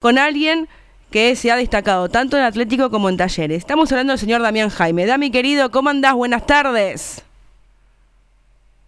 [0.00, 0.66] con alguien
[1.10, 3.58] que se ha destacado tanto en Atlético como en Talleres.
[3.58, 5.04] Estamos hablando del señor Damián Jaime.
[5.04, 6.14] Dami, querido, ¿cómo andás?
[6.14, 7.22] Buenas tardes.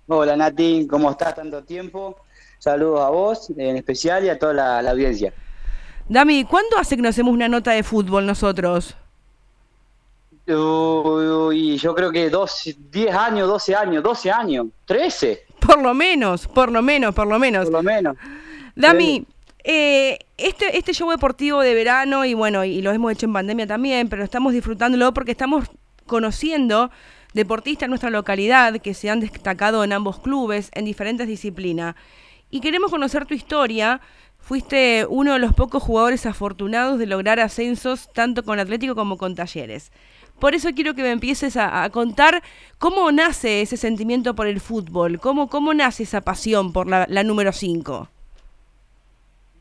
[0.06, 2.16] Hola Nati, ¿cómo estás tanto tiempo?
[2.58, 5.34] Saludos a vos en especial y a toda la, audiencia.
[6.08, 8.96] Dami, ¿cuándo hace que nos hacemos una nota de fútbol nosotros?
[10.46, 15.44] Uy, yo creo que dos, 10 años, 12 años, 12 años, 13.
[15.60, 17.64] Por lo menos, por lo menos, por lo menos.
[17.66, 18.16] Por lo menos.
[18.74, 19.26] Dami,
[19.64, 23.66] eh, este, este show deportivo de verano, y bueno, y lo hemos hecho en pandemia
[23.66, 25.70] también, pero estamos disfrutándolo porque estamos
[26.06, 26.90] conociendo
[27.34, 31.94] deportistas en nuestra localidad que se han destacado en ambos clubes, en diferentes disciplinas.
[32.50, 34.00] Y queremos conocer tu historia.
[34.38, 39.34] Fuiste uno de los pocos jugadores afortunados de lograr ascensos tanto con Atlético como con
[39.34, 39.92] Talleres.
[40.40, 42.42] Por eso quiero que me empieces a, contar
[42.78, 47.22] cómo nace ese sentimiento por el fútbol, cómo, cómo nace esa pasión por la, la
[47.22, 48.08] número 5.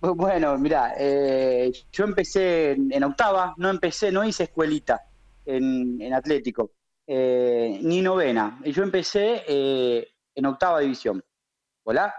[0.02, 5.00] Bueno, mira, eh, yo empecé en, octava, no empecé, no hice escuelita
[5.46, 6.72] en, Atlético,
[7.06, 8.60] eh, ni novena.
[8.66, 11.24] Yo empecé eh, en octava división.
[11.84, 12.12] ¿Hola?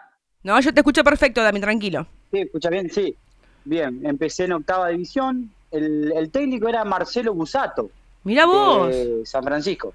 [0.44, 2.06] No, yo te escucho perfecto, Dami, tranquilo.
[2.30, 3.16] Sí, escucha bien, sí.
[3.64, 5.52] Bien, empecé en octava división.
[5.72, 7.90] El, técnico era Marcelo Busato.
[8.22, 8.94] Mira vos.
[9.24, 9.92] San Francisco.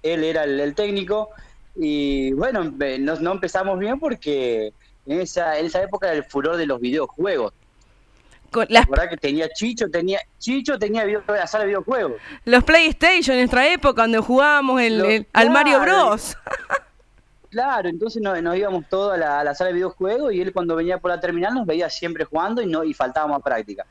[0.00, 1.30] Él era el, técnico
[1.74, 4.72] y bueno, no, no empezamos bien porque
[5.08, 7.52] en esa, en esa época el furor de los videojuegos.
[8.68, 8.84] la...
[8.88, 12.20] verdad que tenía Chicho, tenía Chicho tenía la sala de videojuegos.
[12.44, 16.36] Los PlayStation en nuestra época cuando jugábamos el, al Mario Bros.
[17.50, 21.10] claro, entonces nos, íbamos todos a la, sala de videojuegos y él cuando venía por
[21.10, 23.86] la terminal nos veía siempre jugando y no y faltábamos práctica.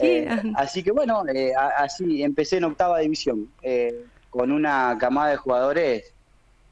[0.00, 5.36] Eh, así que bueno, eh, así empecé en octava división eh, con una camada de
[5.36, 6.13] jugadores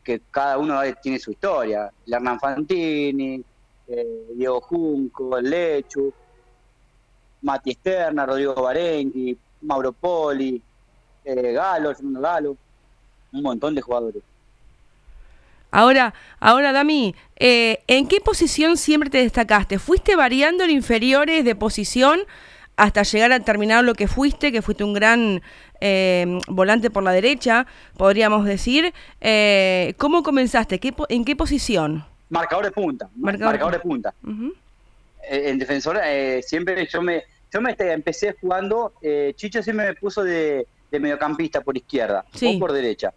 [0.02, 1.90] que cada uno tiene su historia.
[2.06, 3.42] Hernán Fantini,
[3.88, 6.12] eh, Diego Junco, Lechu,
[7.42, 10.60] Mati Esterna, Rodrigo Barengui, Mauro Poli,
[11.24, 12.56] eh, Galo, Fernando Galo,
[13.32, 14.22] un montón de jugadores.
[15.70, 19.78] Ahora, ahora Dami, eh, ¿en qué posición siempre te destacaste?
[19.78, 22.20] ¿Fuiste variando en inferiores de posición
[22.82, 25.40] hasta llegar a terminar lo que fuiste, que fuiste un gran
[25.80, 27.64] eh, volante por la derecha,
[27.96, 28.92] podríamos decir.
[29.20, 30.80] Eh, ¿Cómo comenzaste?
[30.80, 32.04] ¿Qué, ¿En qué posición?
[32.28, 33.08] Marcador de punta.
[33.14, 34.12] Marcador, de punta.
[35.30, 36.00] Eh, en defensor,
[36.42, 37.22] siempre yo me,
[37.52, 38.94] yo me este, empecé jugando,
[39.36, 43.14] Chicho siempre me puso de, mediocampista por izquierda o por derecha.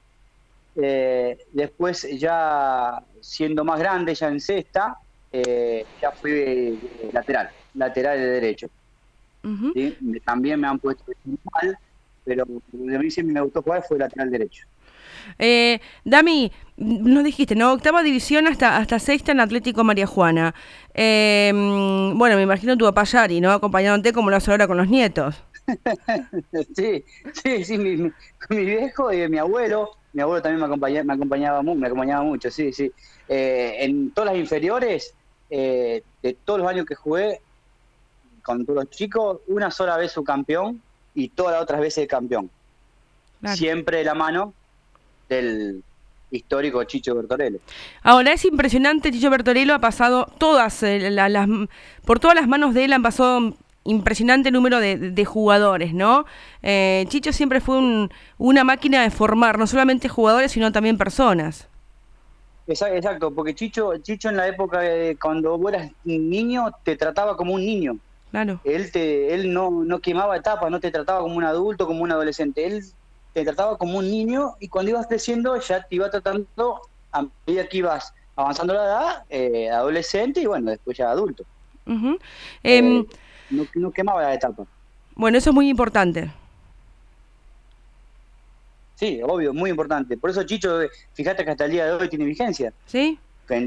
[0.75, 4.99] después ya siendo más grande, ya en sexta,
[5.33, 6.77] ya fui
[7.11, 8.69] lateral, lateral de derecho.
[10.25, 11.03] También me han puesto
[11.53, 11.77] mal,
[12.23, 14.65] pero a mí siempre me gustó jugar fue lateral derecho.
[15.39, 17.73] Eh, Dami, nos dijiste, ¿no?
[17.73, 20.53] Octava división hasta, hasta sexta en Atlético María Juana.
[20.93, 23.51] Eh, bueno, me imagino tu papá Yari, ¿no?
[23.51, 25.35] Acompañándote como lo hace ahora con los nietos.
[26.75, 27.03] sí,
[27.33, 29.91] sí, sí, mi, mi, viejo y mi abuelo.
[30.13, 32.91] Mi abuelo también me acompañaba, me acompañaba, me acompañaba mucho, sí, sí.
[33.27, 35.13] Eh, en todas las inferiores,
[35.49, 37.41] eh, de todos los años que jugué
[38.45, 40.79] con todos los chicos, una sola vez su campeón
[41.15, 42.49] y todas las otras veces campeón.
[43.55, 44.53] Siempre de la mano
[45.27, 45.83] del
[46.31, 47.59] histórico Chicho Bertorello.
[48.03, 51.47] Ahora es impresionante, Chicho Bertorello ha pasado todas, eh, las,
[52.05, 56.25] por todas las manos de él han pasado impresionante número de, jugadores, ¿no?
[56.61, 61.67] Eh, Chicho siempre fue una máquina de formar, no solamente jugadores, sino también personas.
[62.67, 67.53] Exacto, porque Chicho, Chicho en la época de cuando vos eras niño te trataba como
[67.53, 67.97] un niño.
[68.63, 72.11] Él, te, él no, no quemaba etapas, no te trataba como un adulto, como un
[72.11, 72.65] adolescente.
[72.65, 72.83] Él
[73.33, 76.81] te trataba como un niño y cuando ibas creciendo ya te iba tratando
[77.11, 81.45] a medida que ibas avanzando la edad, eh, adolescente y bueno, después ya adulto.
[81.85, 82.19] Em,
[82.63, 83.05] eh,
[83.75, 84.65] no, quemaba la etapa.
[85.15, 86.31] Bueno, eso es muy importante.
[88.95, 90.17] Sí, obvio, muy importante.
[90.17, 90.79] Por eso Chicho,
[91.13, 92.73] fíjate que hasta el día de hoy tiene vigencia.
[92.85, 93.19] Sí.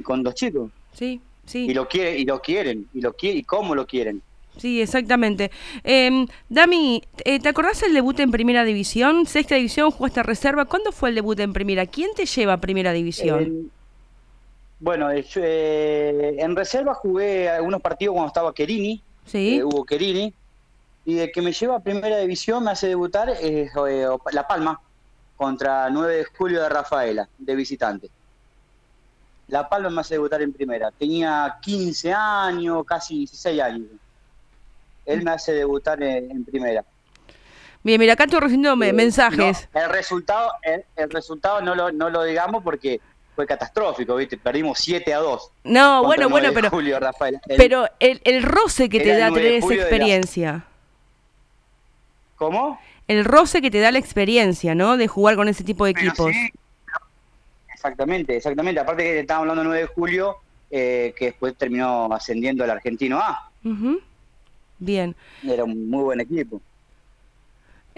[0.02, 0.70] Con, dos chicos.
[0.92, 1.66] Sí, sí.
[1.70, 4.22] Y lo quiere, y lo quieren, y lo quiere, y cómo lo quieren.
[4.58, 5.50] Sí, exactamente.
[5.84, 9.24] Eh, Dami, eh, ¿te acordás el debut en Primera División?
[9.26, 10.64] Sexta División, jugaste reserva.
[10.64, 11.86] ¿Cuándo fue el debut en Primera?
[11.86, 13.70] ¿Quién te lleva a Primera División?
[14.80, 19.56] bueno, eh, en reserva jugué algunos partidos cuando estaba Querini, ¿Sí?
[19.56, 20.32] Eh, Hugo Querini,
[21.04, 23.32] y de que me lleva a Primera División me hace debutar
[24.32, 24.80] La Palma
[25.36, 28.10] contra 9 de julio de Rafaela, de visitante.
[29.48, 30.90] La Palma me hace debutar en Primera.
[30.90, 33.88] Tenía 15 años, casi 16 años
[35.08, 36.84] él me hace debutar en, primera.
[37.82, 39.68] Bien, mira, acá estoy recibiendo mensajes.
[39.72, 43.00] el resultado, el, resultado no lo, no lo digamos porque
[43.34, 44.36] fue catastrófico, ¿viste?
[44.36, 45.50] Perdimos 7 a 2.
[45.64, 46.70] No, bueno, bueno, pero.
[47.56, 50.64] pero el, el, roce que te da tener esa experiencia.
[52.36, 52.80] ¿Cómo?
[53.06, 54.96] El roce que te da la experiencia, ¿no?
[54.96, 56.32] De jugar con ese tipo de equipos.
[57.72, 58.80] Exactamente, exactamente.
[58.80, 60.36] Aparte que estábamos hablando el 9 de julio,
[60.70, 63.50] eh, que después terminó ascendiendo el argentino A.
[64.78, 65.14] Bien.
[65.42, 66.60] Era un muy buen equipo.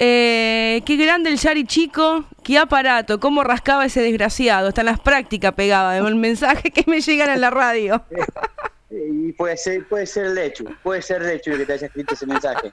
[0.02, 4.98] Eh, qué grande el Yari chico, qué aparato, cómo rascaba ese desgraciado, hasta en las
[4.98, 8.02] prácticas pegaba el mensaje que me llegan en la radio.
[8.90, 12.26] y puede ser, puede ser Lechu, puede ser Lechu el que te haya escrito ese
[12.26, 12.72] mensaje.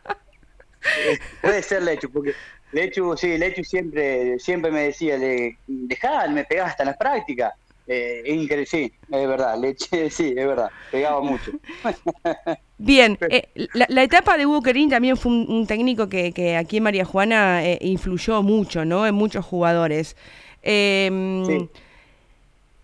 [1.41, 2.33] puede ser Lechu, porque
[2.71, 7.53] Lechu, sí, Lechu siempre, siempre me decía, de, dejá, me pegaba hasta en las prácticas.
[7.87, 11.51] Eh, increíble, sí, es verdad, leche, sí, es verdad, pegaba mucho.
[12.79, 17.65] Bien, eh, la, etapa de Hugo también fue un, técnico que, aquí en María Juana
[17.65, 19.07] eh, influyó mucho, ¿no?
[19.07, 20.15] En muchos jugadores.
[20.61, 21.67] Em,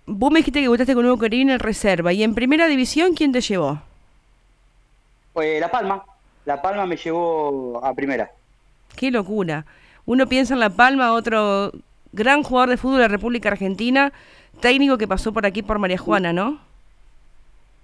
[0.07, 3.31] vos me dijiste que gustaste con Hugo Querín en reserva, y en primera división, ¿quién
[3.31, 3.81] te llevó?
[5.35, 6.03] La Palma,
[6.45, 8.31] La Palma me llevó a primera.
[8.95, 9.65] Qué locura.
[10.05, 11.71] Uno piensa en La Palma, otro
[12.11, 14.11] gran jugador de fútbol de la República Argentina,
[14.59, 16.72] técnico que pasó por aquí por María Juana, ¿no?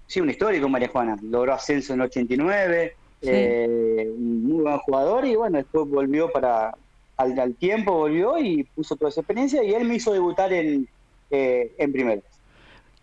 [0.10, 1.16] Sí, un histórico María Juana.
[1.22, 6.74] Logró ascenso en el 89, eh, un muy buen jugador y bueno, después volvió para,
[7.16, 10.88] al, tiempo volvió y puso toda esa experiencia y él me hizo debutar en,
[11.30, 12.22] eh, en primera.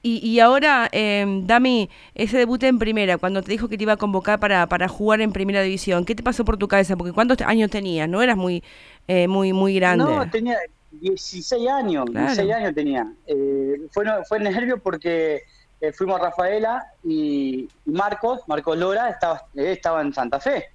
[0.03, 3.93] Y, y ahora, eh, Dami, ese debut en primera, cuando te dijo que te iba
[3.93, 6.97] a convocar para, para jugar en primera división, ¿qué te pasó por tu cabeza?
[6.97, 8.09] Porque ¿cuántos años tenías?
[8.09, 8.64] ¿No eras muy,
[9.06, 10.05] eh, muy, muy grande?
[10.05, 10.59] No, tenía,
[11.00, 13.12] 16 años, 16 años tenía.
[13.26, 15.43] Eh, fue, fue nervio porque
[15.81, 20.67] eh, fuimos Rafaela y, Marcos, Marcos Lora, estaba, eh, estaba en Santa Fe.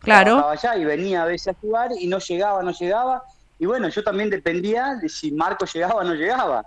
[0.00, 0.36] Claro.
[0.36, 3.22] Estaba allá y venía a veces a jugar y no llegaba, no llegaba.
[3.58, 6.64] Y bueno, yo también dependía de si Marcos llegaba o no llegaba.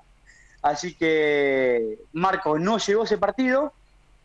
[0.62, 3.74] Así que Marcos no llegó ese partido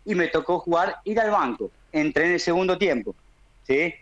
[0.04, 1.70] y me tocó jugar, ir al banco.
[1.92, 3.14] Entré en el segundo tiempo.
[3.66, 3.94] ¿sí?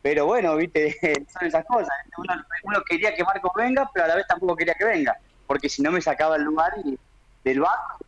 [0.00, 0.96] Pero bueno, viste,
[1.32, 1.90] son esas cosas.
[2.64, 5.16] Uno, quería que Marcos venga, pero a la vez tampoco quería que venga,
[5.46, 6.98] porque si no me sacaba el lugar y,
[7.44, 7.98] del banco.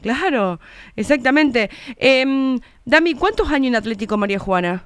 [0.00, 0.58] Claro,
[0.96, 1.70] exactamente.
[1.96, 4.84] Eh, Dami, ¿cuántos años en Atlético María Juana?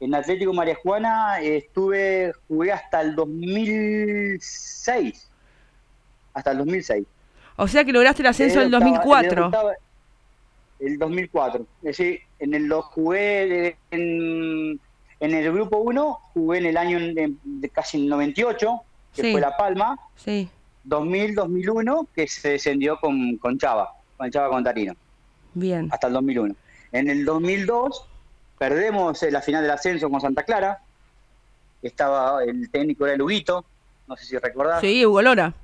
[0.00, 5.28] En Atlético María Juana estuve, jugué hasta el 2006.
[6.34, 7.06] Hasta el 2006.
[7.56, 9.50] O sea que lograste el ascenso en el 2004
[10.82, 11.66] el 2004.
[11.82, 14.80] Es decir, en el, lo jugué en,
[15.20, 18.80] en el grupo 1, jugué en el año de, casi el 98,
[19.14, 19.98] que fue La Palma.
[20.16, 20.48] Sí.
[20.84, 24.94] 2000, 2001, que se descendió con, con Chava, con Chava Contarino.
[25.54, 25.88] Bien.
[25.92, 26.54] Hasta el 2001.
[26.92, 28.06] En el 2002
[28.58, 30.80] perdemos la final del ascenso con Santa Clara.
[31.82, 33.64] Estaba el técnico era Luguito,
[34.06, 34.80] no sé si recordás.
[34.80, 35.54] Sí, Hugo Lora.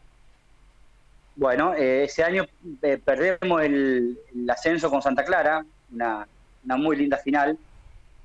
[1.37, 2.47] Bueno, eh, ese año
[2.83, 4.19] eh, perdemos el,
[4.51, 6.27] ascenso con Santa Clara, una,
[6.65, 7.57] muy linda final,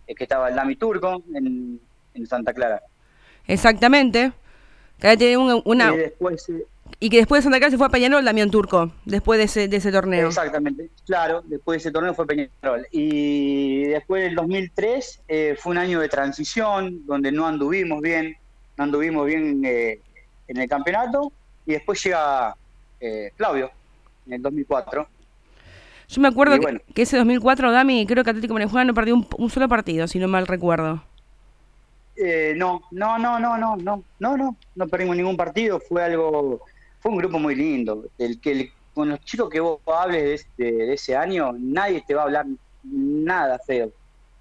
[0.08, 1.80] eh, que estaba el Dami Turco en,
[2.26, 2.82] Santa Clara.
[3.46, 4.32] Exactamente.
[5.00, 6.50] Que una, y, después,
[7.04, 9.68] y que después de Santa Clara se fue a Peñarol Damián Turco, después de ese,
[9.68, 10.30] de ese torneo.
[10.30, 12.88] Exactamente, claro, después de ese torneo fue Peñarol.
[12.92, 15.24] Y después del 2003
[15.58, 18.38] fue un año de transición, donde no anduvimos bien,
[18.78, 21.34] no anduvimos bien en el campeonato,
[21.66, 22.56] y después llega
[23.02, 23.70] eh, Claudio,
[24.26, 25.06] en el 2004.
[26.08, 26.58] Yo me acuerdo
[26.94, 30.30] que, ese 2004, Dami, creo que Atlético Venezuela no perdió un, solo partido, si no
[30.30, 31.04] mal recuerdo.
[32.16, 36.62] Eh, no, no, no, no, no, no, no, no, no perdimos ningún partido, fue algo,
[37.04, 38.06] fue un grupo muy lindo.
[38.18, 42.26] El que con los chicos que vos hables de, ese año, nadie te va a
[42.26, 42.46] hablar
[42.82, 43.92] nada feo,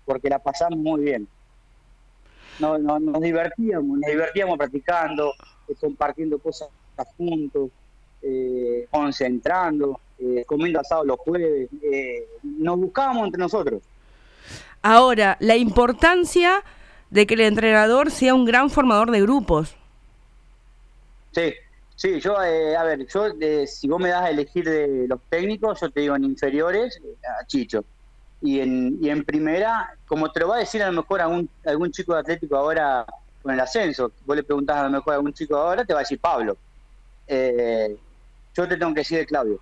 [0.04, 1.26] porque la pasamos muy bien.
[2.61, 5.33] No, nos divertíamos, nos divertíamos practicando,
[5.66, 6.69] eh, compartiendo cosas
[7.16, 7.71] juntos
[8.23, 11.69] eh, concentrando, eh, comiendo asado los jueves,
[12.42, 13.83] nos buscábamos entre nosotros.
[14.83, 16.62] Ahora, la importancia
[17.11, 19.75] de que el entrenador sea un gran formador de grupos.
[21.33, 21.54] Sí,
[22.03, 23.29] sí, yo, a ver, yo
[23.65, 27.01] si vos me das a elegir de los técnicos, yo te digo en inferiores,
[27.41, 27.85] a Chicho.
[28.41, 31.29] Y en, y en primera, como te lo va a decir a lo mejor a
[31.29, 33.07] un, algún chico de Atlético ahora
[33.41, 36.01] con el ascenso, vos le preguntás a lo mejor a algún chico ahora, te va
[36.01, 36.57] a decir Pablo.
[37.29, 37.97] Eh,
[38.57, 39.61] yo te tengo que decir de Claudio.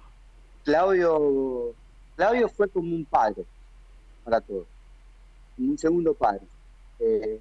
[0.65, 1.75] Claudio,
[2.17, 3.45] Claudio fue como un padre
[4.25, 4.65] para todos,
[5.59, 6.41] un segundo padre.
[7.01, 7.39] Eh,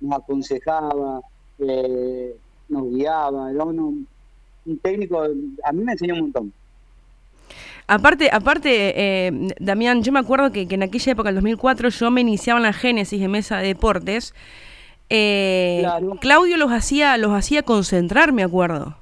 [0.00, 1.22] nos aconsejaba,
[1.60, 2.36] eh,
[2.68, 3.64] nos guiaba, era
[4.66, 6.52] un técnico, a mí me enseñó un montón.
[7.86, 12.22] Aparte, aparte eh, Damián, yo me acuerdo que, en aquella época, en 2004, yo me
[12.22, 14.34] iniciaba en la génesis de mesa de deportes.
[16.20, 18.96] Claudio los hacía, los hacía concentrar, me acuerdo.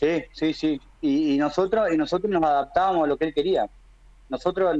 [0.00, 0.80] Sí, sí, sí.
[1.02, 3.68] Y, nosotros y nosotros nos adaptábamos a lo que él quería.
[4.28, 4.76] Nosotros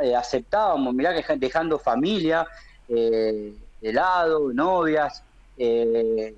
[0.00, 2.46] eh, aceptábamos, mirá que dejando familia,
[2.88, 5.22] eh, helado, novias,
[5.56, 6.34] eh,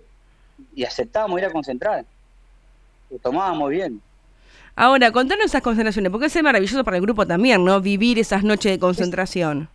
[0.74, 2.04] y aceptábamos ir a concentrar.
[3.12, 4.00] Lo tomábamos bien.
[4.74, 7.80] Ahora, contanos esas concentraciones, porque es maravilloso para el grupo también, ¿no?
[7.80, 9.68] Vivir esas noches de concentración.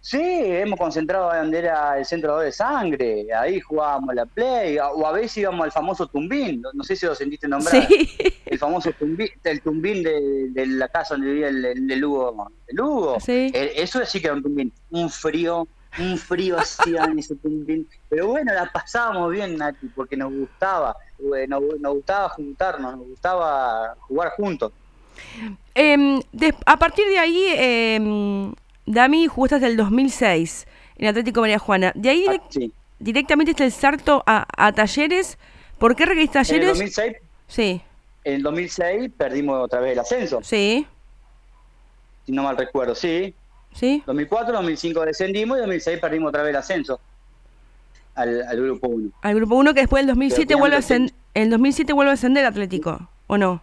[0.00, 5.12] Sí, hemos concentrado donde era el centro de sangre, ahí jugábamos la play, o a
[5.12, 8.16] veces íbamos al famoso tumbín, no, sé si lo sentiste nombrar, sí.
[8.46, 13.18] el famoso tumbín, el tumbín de, la casa donde vivía el, el, Lugo, el Lugo.
[13.20, 13.50] Sí.
[13.52, 15.66] Eh, eso sí que era un tumbín, un frío,
[15.98, 20.96] un frío hacía en ese tumbín, pero bueno, la pasábamos bien, Nati, porque nos gustaba,
[21.36, 24.72] eh, nos, gustaba juntarnos, nos gustaba jugar juntos.
[25.74, 26.20] Em,
[26.66, 27.44] a partir de ahí...
[27.56, 28.54] Eh,
[28.88, 30.66] Dami jugaste hasta el 2006
[30.96, 31.92] en Atlético María Juana.
[31.94, 32.40] De ahí ah,
[32.98, 35.38] directamente está el salto a, Talleres.
[35.78, 36.62] ¿Por qué requeriste Talleres?
[36.62, 37.16] En el 2006.
[37.46, 37.82] Sí.
[38.24, 40.40] En el 2006 perdimos otra vez el ascenso.
[40.42, 40.86] Sí.
[42.24, 43.34] Si no mal recuerdo, sí.
[43.78, 44.02] Sí.
[44.06, 47.00] 2004, 2005 descendimos y en 2006 perdimos otra vez el ascenso.
[48.16, 49.10] Al, grupo 1.
[49.22, 52.44] Al grupo 1 que después del 2007 vuelve a ascender, el 2007 vuelve a ascender
[52.44, 53.62] Atlético, ¿o no?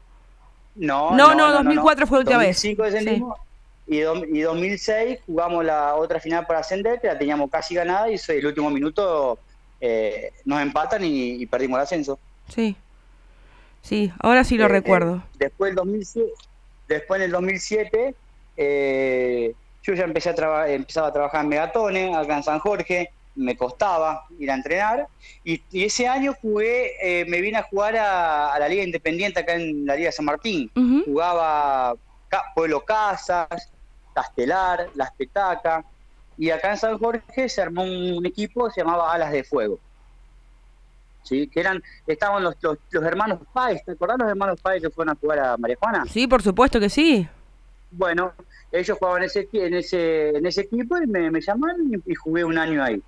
[0.75, 2.55] No, no, no, 2004 fue la última vez.
[2.55, 3.39] 2005 descendimos,
[3.87, 8.15] y, y 2006 jugamos la otra final para ascender, que la teníamos casi ganada y
[8.29, 9.37] el último minuto
[9.81, 12.19] eh, nos empatan y, perdimos el ascenso.
[12.47, 12.77] Sí,
[13.81, 15.17] sí, ahora sí lo eh, recuerdo.
[15.17, 16.31] Eh, después, el 2007,
[16.87, 18.15] después en el 2007
[19.85, 24.25] yo ya empecé a empezaba a trabajar en Megatones, acá en San Jorge, me costaba
[24.39, 25.07] ir a entrenar
[25.43, 29.95] y, ese año jugué, me vine a jugar a, la Liga Independiente acá en la
[29.95, 30.71] Liga San Martín.
[31.05, 31.95] Jugaba
[32.53, 33.71] Pueblo Casas,
[34.13, 35.85] Castelar, Las Petacas,
[36.37, 39.79] y acá en San Jorge se armó un, equipo que se llamaba Alas de Fuego.
[41.23, 41.47] ¿Sí?
[41.47, 45.19] que eran, estaban los, los, hermanos Páez, ¿te acordás los hermanos Páez que fueron a
[45.19, 46.05] jugar a María Juana?
[46.07, 47.27] Sí, por supuesto que sí.
[47.89, 48.33] Bueno,
[48.71, 52.57] ellos jugaban en ese, en ese, en ese equipo y me, llamaron y, jugué un
[52.57, 53.01] año ahí.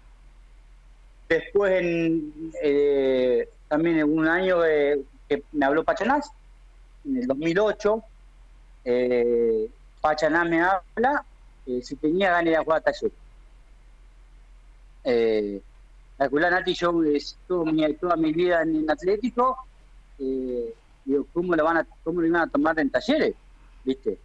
[1.28, 6.32] Después, en, eh, también en un año que me habló Pachanás,
[7.06, 8.04] en el 2008,
[8.86, 9.70] eh,
[10.02, 11.26] Pachaná me habla
[11.66, 13.12] eh, si tenía ganas de jugar a taller.
[15.04, 15.62] Eh,
[16.18, 19.58] la Nati, yo estuve mi, toda mi vida en, Atlético,
[20.20, 20.74] eh,
[21.06, 23.36] digo, ¿cómo lo, van a, ¿cómo lo iban a tomar en talleres?
[23.84, 24.18] ¿Viste?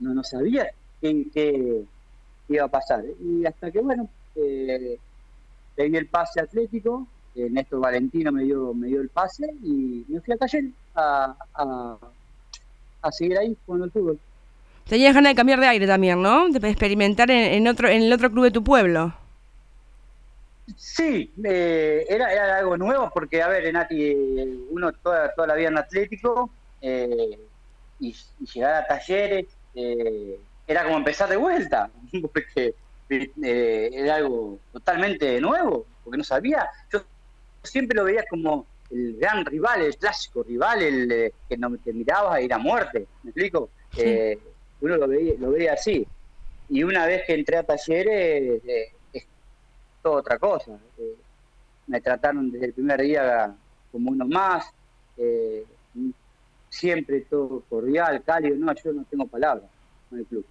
[0.00, 1.84] No, no sabía qué,
[2.48, 3.04] iba a pasar.
[3.20, 4.98] Y hasta que, bueno, eh,
[5.76, 10.34] el pase atlético, eh, Néstor Valentino me dio, me dio el pase y me fui
[10.34, 10.64] a taller
[10.94, 11.96] a, a,
[13.02, 14.18] a seguir ahí con el fútbol.
[14.88, 16.48] Tenías ganas de cambiar de aire también, ¿no?
[16.48, 19.12] De experimentar en, otro, en el otro club de tu pueblo.
[20.76, 24.14] Sí, eh, era, era, algo nuevo porque, a ver, Nati,
[24.70, 26.50] uno toda, toda la vida en Atlético
[26.80, 27.38] eh,
[28.00, 28.14] y,
[28.54, 29.46] llegar a talleres
[29.78, 31.90] eh, era como empezar de vuelta,
[32.32, 32.74] porque
[33.08, 36.68] era algo totalmente nuevo, porque no sabía.
[36.92, 37.02] Yo
[37.62, 42.34] siempre lo veía como el gran rival, el clásico rival, el que no te mirabas
[42.34, 43.70] a ir a muerte, ¿me explico?
[44.80, 46.06] uno lo veía, lo veía así.
[46.68, 49.26] Y una vez que entré a talleres, eh, es
[50.02, 50.78] toda otra cosa.
[50.98, 51.16] Eh,
[51.86, 53.54] me trataron desde el primer día
[53.90, 54.66] como uno más,
[55.16, 55.64] eh,
[56.78, 59.68] siempre todo cordial, cálido, no, yo no tengo palabras
[60.08, 60.44] con el club.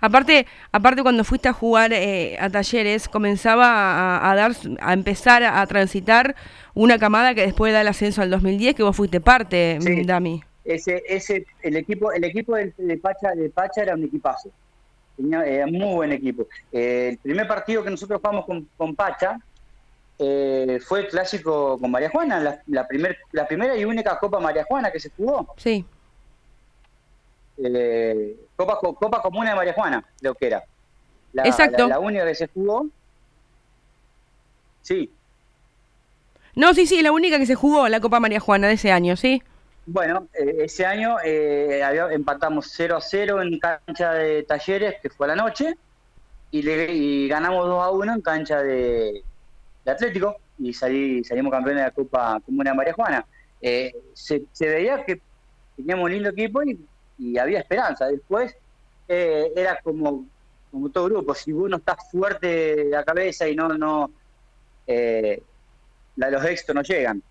[0.00, 6.36] Aparte, aparte cuando fuiste a jugar a talleres, comenzaba a, dar, a empezar a, transitar
[6.74, 11.02] una camada que después da el ascenso al 2010, que vos fuiste parte, Dami ese,
[11.08, 14.50] ese, el equipo, el equipo de, Pacha, de Pacha era un equipazo.
[15.16, 16.46] Tenía, muy buen equipo.
[16.72, 18.44] Eh, el primer partido que nosotros jugamos
[18.76, 19.38] con, Pacha
[20.18, 24.40] eh, fue el clásico con María Juana, la, la, primer, la primera y única Copa
[24.40, 25.54] María Juana que se jugó.
[25.58, 25.84] Sí.
[27.58, 30.64] Eh, Copa, Copa Comuna de María Juana, creo que era.
[31.32, 31.86] La, Exacto.
[31.86, 32.86] La, única que se jugó.
[34.82, 35.10] Sí.
[36.54, 39.16] No, sí, sí, la única que se jugó la Copa María Juana de ese año,
[39.16, 39.42] sí.
[39.84, 45.36] Bueno, eh, ese año empatamos 0 a 0 en cancha de Talleres, que fue a
[45.36, 45.74] la noche,
[46.50, 49.22] y, le, ganamos 2 a 1 en cancha de,
[49.90, 53.26] Atlético, y salí, salimos campeones de la Copa Comuna de María Juana.
[53.60, 55.20] Eh, se, veía que
[55.76, 58.06] teníamos un lindo equipo y, había esperanza.
[58.06, 58.54] Después
[59.08, 60.26] era como,
[60.70, 64.10] como todo grupo, si uno está fuerte de la cabeza y no, no
[66.16, 67.22] los éxitos no llegan.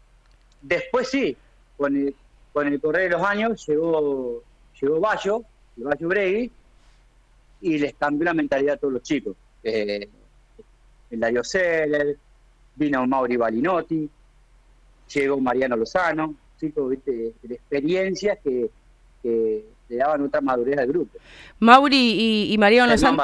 [0.61, 1.37] Después sí,
[1.77, 2.13] con
[2.55, 4.41] con el correr de los años llegó,
[4.79, 5.43] llegó Bayo,
[5.75, 6.49] el Bayo Bregui,
[7.59, 9.35] y les cambió la mentalidad a todos los chicos.
[9.61, 10.07] Eh,
[11.11, 12.17] el Dario Seller,
[12.75, 14.09] vino Mauri Balinotti,
[15.13, 17.33] llegó Mariano Lozano, chicos ¿viste?
[17.41, 18.69] de experiencias que,
[19.87, 21.17] le daban otra madurez al grupo.
[21.59, 23.23] Mauri y, y Mariano Lozano.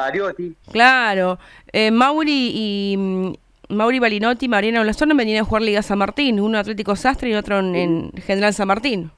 [0.72, 1.38] Claro,
[1.72, 3.34] eh, Mauri y mm,
[3.72, 7.34] Mauri Balinotti y Mariano Lozano venían a jugar Liga San Martín, uno Atlético Sastre y
[7.34, 9.12] otro en, General San Martín.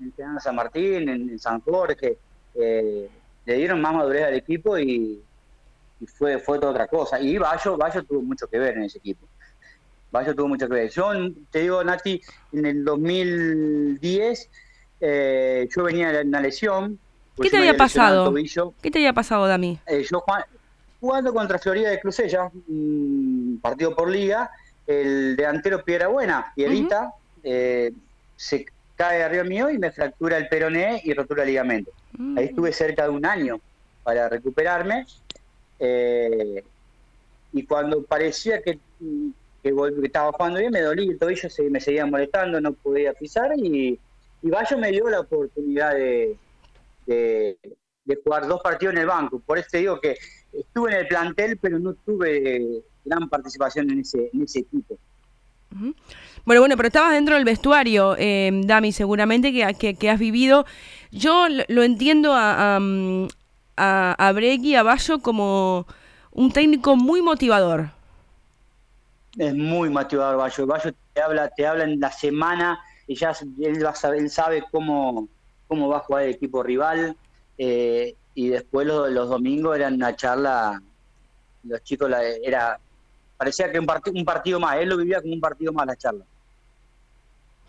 [0.00, 2.18] En General San Martín, en, San Jorge,
[2.54, 3.08] eh,
[3.46, 5.22] le dieron más madurez al equipo y,
[6.06, 7.20] fue, fue toda otra cosa.
[7.20, 9.26] Y Bayo, Bayo tuvo mucho que ver en ese equipo.
[10.10, 10.90] Bayo tuvo que ver.
[10.90, 11.12] Yo
[11.50, 12.20] te digo, Nati,
[12.52, 14.50] en el 2010
[15.00, 16.98] eh, yo venía de una lesión.
[17.40, 18.34] ¿Qué te había pasado?
[18.82, 19.78] ¿Qué te había pasado, Dami?
[19.86, 20.22] Eh, yo
[21.00, 22.50] jugando contra Florida de Crucella,
[23.62, 24.50] partido por liga,
[24.86, 27.92] el delantero Piedra Buena, Piedrita, eh,
[28.36, 31.90] se cae arriba mío y me fractura el peroné y rotura el ligamento.
[32.18, 32.36] Mm.
[32.36, 33.58] Ahí estuve cerca de un año
[34.02, 35.06] para recuperarme.
[37.52, 38.78] y cuando parecía que
[39.62, 43.52] que, estaba jugando bien, me dolía el tobillo, se, me seguía molestando, no podía pisar
[43.56, 43.98] y,
[44.42, 46.36] y Bayo me dio la oportunidad de,
[47.06, 47.56] de,
[48.24, 49.40] jugar dos partidos en el banco.
[49.40, 50.16] Por eso te digo que
[50.52, 54.98] estuve en el plantel, pero no tuve gran participación en ese, en ese equipo.
[56.44, 60.66] Bueno, bueno, pero estabas dentro del vestuario, eh, Dami, seguramente que, que, has vivido.
[61.12, 62.80] Yo lo, entiendo a, a,
[63.76, 65.86] a, a Bregui, a Bayo, como
[66.32, 67.90] un técnico muy motivador
[69.38, 70.66] es muy motivador Bayo.
[70.66, 74.30] Bayo te habla, te habla en la semana y ya él, va a saber, él
[74.30, 75.28] sabe cómo,
[75.68, 77.16] cómo va a jugar el equipo rival.
[77.58, 80.80] Eh, y después los, los, domingos eran una charla,
[81.64, 82.78] los chicos la, era
[83.36, 86.24] parecía que un, un partido más, él lo vivía como un partido más la charla.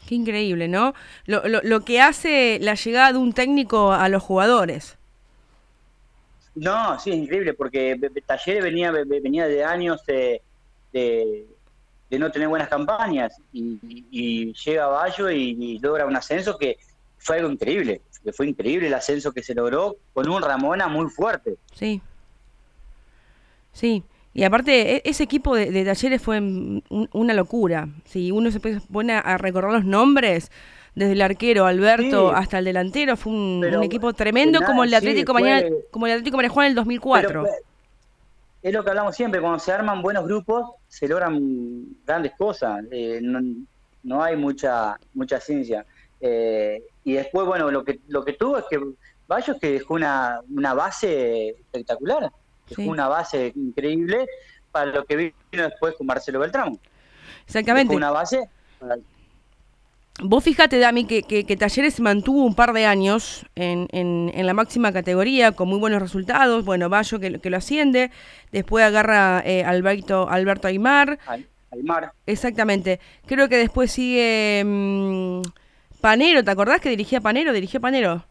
[0.08, 0.94] Qué increíble, ¿no?
[1.26, 4.98] Lo, lo, lo que hace la llegada de un técnico a los jugadores.
[6.56, 10.02] No, sí, es increíble, porque Talleres venía, venía de años
[10.92, 11.48] de,
[12.12, 16.78] de no tener buenas campañas y, llega a Bayo y, logra un ascenso que
[17.18, 21.10] fue algo increíble, que fue increíble el ascenso que se logró con un Ramona muy
[21.10, 21.56] fuerte.
[21.74, 22.02] Sí.
[23.72, 26.42] Sí, y aparte e, ese equipo de, talleres fue
[26.90, 27.88] una locura.
[28.04, 30.52] Si uno se pone a recordar los nombres,
[30.96, 35.66] desde el arquero Alberto hasta el delantero, fue un, equipo tremendo como el Atlético mañana,
[35.92, 37.46] como el Atlético Mañana en el 2004
[38.62, 43.20] es lo que hablamos siempre, cuando se arman buenos grupos se logran grandes cosas, eh,
[43.22, 45.86] no, hay mucha mucha ciencia.
[46.20, 48.80] Eh, y después, bueno, lo que lo que tuvo es que
[49.28, 52.32] Bayos que dejó una, una base espectacular,
[52.68, 54.28] dejó una base increíble
[54.72, 56.78] para lo que vino después con Marcelo Beltrán.
[57.46, 57.96] Exactamente.
[57.96, 58.50] una base
[60.24, 64.94] Vos fíjate, Dami, que, que, Talleres mantuvo un par de años en, en, la máxima
[64.94, 66.64] categoría con muy buenos resultados.
[66.64, 68.12] Bueno, Bayo que, que lo asciende,
[68.52, 71.18] después agarra eh, Alberto, Alberto Aymar.
[71.72, 72.12] Aymar.
[72.28, 73.00] Exactamente.
[73.26, 75.42] Creo que después sigue mm,
[76.02, 77.52] Panero, ¿te acordás que dirigía Panero?
[77.52, 78.24] ¿Dirigió Panero?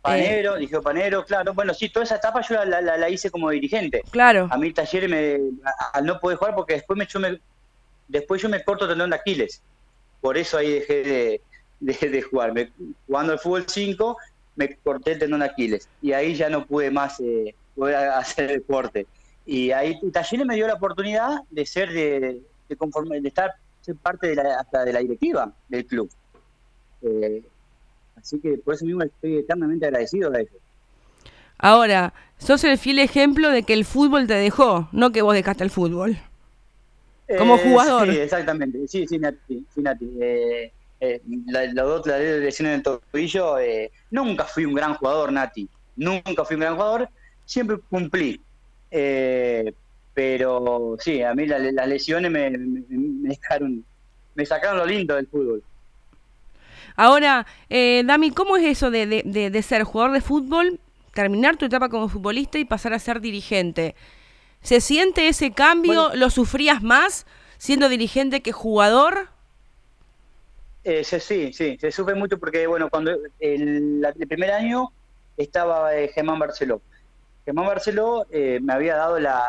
[0.00, 1.52] Panero, eh, dirigió Panero, claro.
[1.52, 4.02] Bueno, sí, toda esa etapa yo la, la, hice como dirigente.
[4.10, 4.48] Claro.
[4.50, 5.38] A mí Talleres me,
[5.92, 7.38] al no poder jugar porque después me, yo me,
[8.06, 9.62] después yo me corto tendón de Aquiles
[10.20, 11.40] por eso ahí dejé
[11.80, 12.52] de, de, jugar.
[13.06, 14.16] jugando el fútbol 5
[14.56, 18.50] me corté el tendón de Aquiles y ahí ya no pude más eh, poder hacer
[18.50, 19.06] deporte.
[19.46, 24.26] Y ahí Talleres me dio la oportunidad de ser de, de, de estar ser parte
[24.26, 26.10] de la, hasta de la directiva del club.
[27.02, 27.42] Eh,
[28.16, 30.54] así que por eso mismo estoy eternamente agradecido a eso.
[31.56, 35.64] Ahora, sos el fiel ejemplo de que el fútbol te dejó, no que vos dejaste
[35.64, 36.18] el fútbol.
[37.36, 38.10] Como eh, jugador.
[38.10, 38.88] Sí, exactamente.
[38.88, 39.66] Sí, sí, Nati.
[39.74, 40.10] Sí, Nati.
[40.20, 43.58] Eh, eh, la, la, dos lesiones en el tobillo.
[43.58, 45.68] Eh, nunca fui un gran jugador, Nati.
[45.96, 47.08] Nunca fui un gran jugador.
[47.44, 48.40] Siempre cumplí.
[50.14, 53.84] pero sí, a mí las lesiones me, me, dejaron,
[54.34, 55.62] me sacaron lo lindo del fútbol.
[56.98, 60.80] Ahora, eh, Dami, ¿cómo es eso de, de, de, ser jugador de fútbol,
[61.14, 63.94] terminar tu etapa como futbolista y pasar a ser dirigente?
[64.68, 66.14] ¿Se siente ese cambio?
[66.14, 67.24] ¿Lo sufrías más
[67.56, 69.28] siendo dirigente que jugador?
[70.84, 74.92] Eh, sí, sí, se sufre mucho porque, bueno, cuando el, primer año
[75.38, 76.82] estaba eh, Germán Barceló.
[77.46, 79.48] Germán Barceló eh, me había dado la,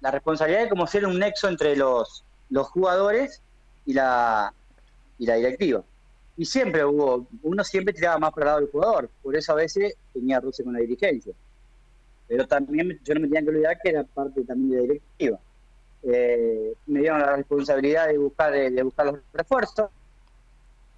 [0.00, 3.42] la, responsabilidad de como ser un nexo entre los, los jugadores
[3.84, 4.54] y la,
[5.18, 5.82] y la directiva.
[6.38, 9.56] Y siempre hubo, uno siempre tiraba más para el lado del jugador, por eso a
[9.56, 11.34] veces tenía roce con la dirigencia
[12.28, 15.38] pero también yo no me tenía que olvidar que era parte también de la directiva.
[16.02, 19.90] Eh, me dieron la responsabilidad de buscar de, buscar los refuerzos,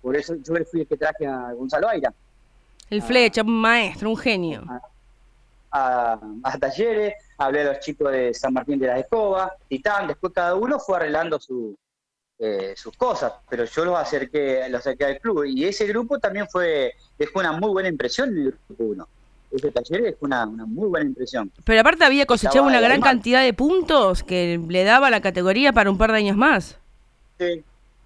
[0.03, 2.13] por eso yo fui el que traje a Gonzalo Aira.
[2.91, 4.65] El flecha, un maestro, un genio.
[5.71, 6.19] A,
[6.61, 10.81] talleres, hablé a los chicos de San Martín de la Escoba, Titán, después cada uno
[10.81, 11.77] fue arreglando su,
[12.41, 15.45] eh, sus cosas, pero yo los acerqué, los acerqué al club.
[15.45, 19.09] Y ese grupo también fue, dejó una muy buena impresión en el grupo 1.
[19.51, 21.51] Ese taller dejó una, una muy buena impresión.
[21.65, 25.91] Pero aparte había cosechado una gran cantidad de puntos que le daba la categoría para
[25.91, 26.79] un par de años más.
[27.39, 27.65] Sí,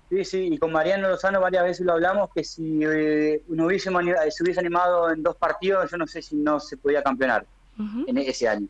[0.08, 0.48] sí, sí.
[0.52, 4.60] Y con Mariano Lozano varias veces lo hablamos, que si eh, uno hubiese, se hubiese
[4.60, 7.44] animado en dos partidos, yo no sé si no se podía campeonar
[8.06, 8.68] en ese año.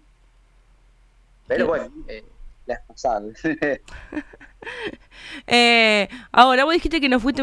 [1.47, 2.25] Pero bueno, eh,
[2.67, 3.39] las pasadas.
[5.47, 7.43] eh, ahora, vos dijiste que no fuiste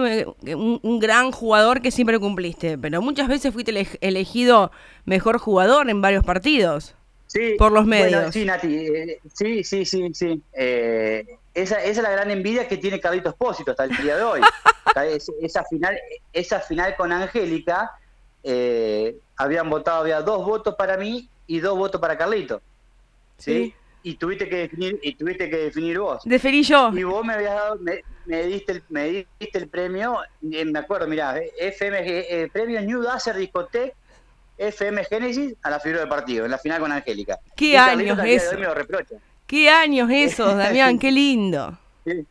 [0.55, 4.71] un, gran jugador que siempre cumpliste, pero muchas veces fuiste elegido
[5.05, 6.95] mejor jugador en varios partidos.
[7.27, 8.33] Sí, por los medios.
[8.33, 10.41] sí, Nati, eh, sí, sí, sí, sí.
[10.51, 14.41] Eh, esa, es la gran envidia que tiene Carlito Espósito hasta el día de hoy.
[15.41, 15.97] esa, final,
[16.33, 17.91] esa final con Angélica,
[19.37, 22.61] habían votado, había dos votos para mí y dos votos para Carlito.
[23.37, 23.73] ¿sí?
[24.03, 26.21] Y tuviste que definir y tuviste que definir vos.
[26.25, 26.91] Definí yo.
[26.93, 27.79] Y vos me habías dado,
[28.25, 30.17] me, diste el, me diste el premio,
[30.51, 33.93] eh, me acuerdo, mirá, FMG, eh, premio New Dacer Discotech
[34.57, 37.39] FM Genesis a la figura del partido, en la final con Angélica.
[37.55, 38.55] ¿Qué años eso?
[39.47, 40.99] ¿Qué años esos, Damián?
[40.99, 41.77] Qué lindo.
[42.03, 42.25] Sí.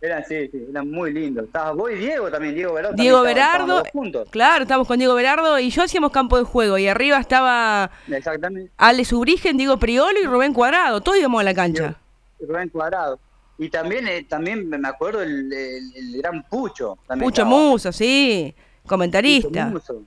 [0.00, 1.46] Eran, sí, sí, eran muy lindos.
[1.46, 2.96] Estabas vos y Diego también, Diego Berardo.
[2.96, 3.82] Diego Berardo,
[4.30, 8.70] claro, estábamos con Diego Berardo y yo hacíamos campo de juego y arriba estaba Exactamente.
[8.76, 11.98] Ale Subrigen, Diego Priolo y Rubén Cuadrado, todos íbamos a la cancha.
[12.40, 13.18] Rubén Cuadrado.
[13.58, 15.50] Y también eh, también me acuerdo el,
[16.16, 16.96] gran Pucho.
[17.18, 18.54] Pucho Muso, sí,
[18.86, 19.70] comentarista.
[19.72, 20.02] Pucho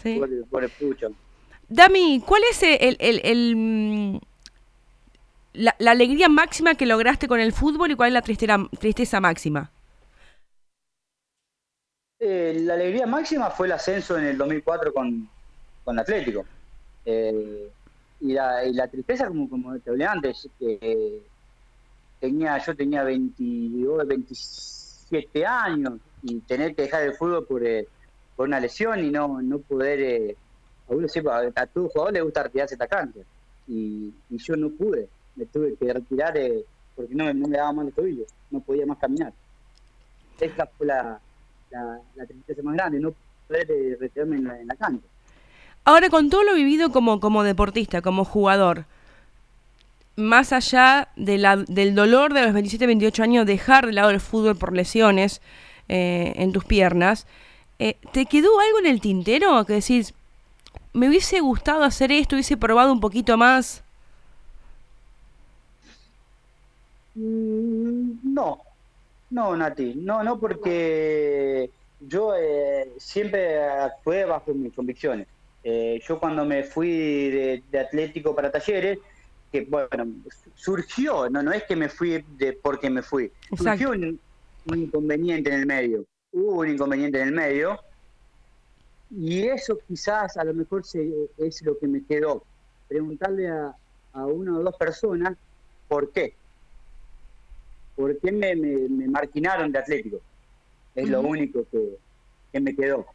[0.00, 1.08] Sí, Por, el Pucho.
[1.68, 4.20] Dami, ¿cuál es el, el,
[5.52, 9.70] la, alegría máxima que lograste con el fútbol y cuál es la tristeza, tristeza máxima?
[12.18, 15.28] Eh, la alegría máxima fue el ascenso en el 2004 con,
[15.84, 16.44] con Atlético.
[17.04, 17.68] Eh,
[18.20, 21.22] y, la, y, la, tristeza, como, como te hablé antes, que
[22.20, 27.88] tenía, yo tenía 22, 27 años y tener que dejar el fútbol por, eh,
[28.36, 30.36] por una lesión y no, no poder...
[30.88, 31.06] a, uno
[31.54, 33.24] a, todo jugador le gusta retirarse atacante
[33.66, 36.64] y yo no pude me tuve que retirar eh,
[36.96, 39.32] porque no, me daba mal el tobillo, no podía más caminar.
[40.40, 41.20] Esa fue la,
[41.70, 43.12] la, tristeza más grande, no
[43.46, 45.06] poder eh, retirarme en la, cancha.
[45.84, 48.84] Ahora, con todo lo vivido como, como deportista, como jugador,
[50.16, 54.20] más allá de la, del dolor de los 27, 28 años, dejar de lado el
[54.20, 55.40] fútbol por lesiones
[55.88, 57.26] eh, en tus piernas,
[57.78, 60.12] ¿te quedó algo en el tintero que decís,
[60.92, 63.82] me hubiese gustado hacer esto, hubiese probado un poquito más?
[67.09, 68.62] Mm, no,
[69.30, 75.26] no, Nati, no, no, porque yo eh, siempre actué bajo mis convicciones.
[75.62, 78.98] Eh, yo cuando me fui de, Atlético para Talleres,
[79.52, 80.06] que bueno,
[80.54, 84.18] surgió, no, no es que me fui de porque me fui, surgió un,
[84.74, 87.78] inconveniente en el medio, hubo un inconveniente en el medio,
[89.10, 90.82] y eso quizás a lo mejor
[91.36, 92.44] es lo que me quedó,
[92.88, 93.74] preguntarle a,
[94.12, 95.36] a una o dos personas
[95.88, 96.34] por qué.
[98.00, 100.20] ¿Por qué me, me, marginaron de Atlético?
[100.94, 103.06] Es lo único que, me quedó.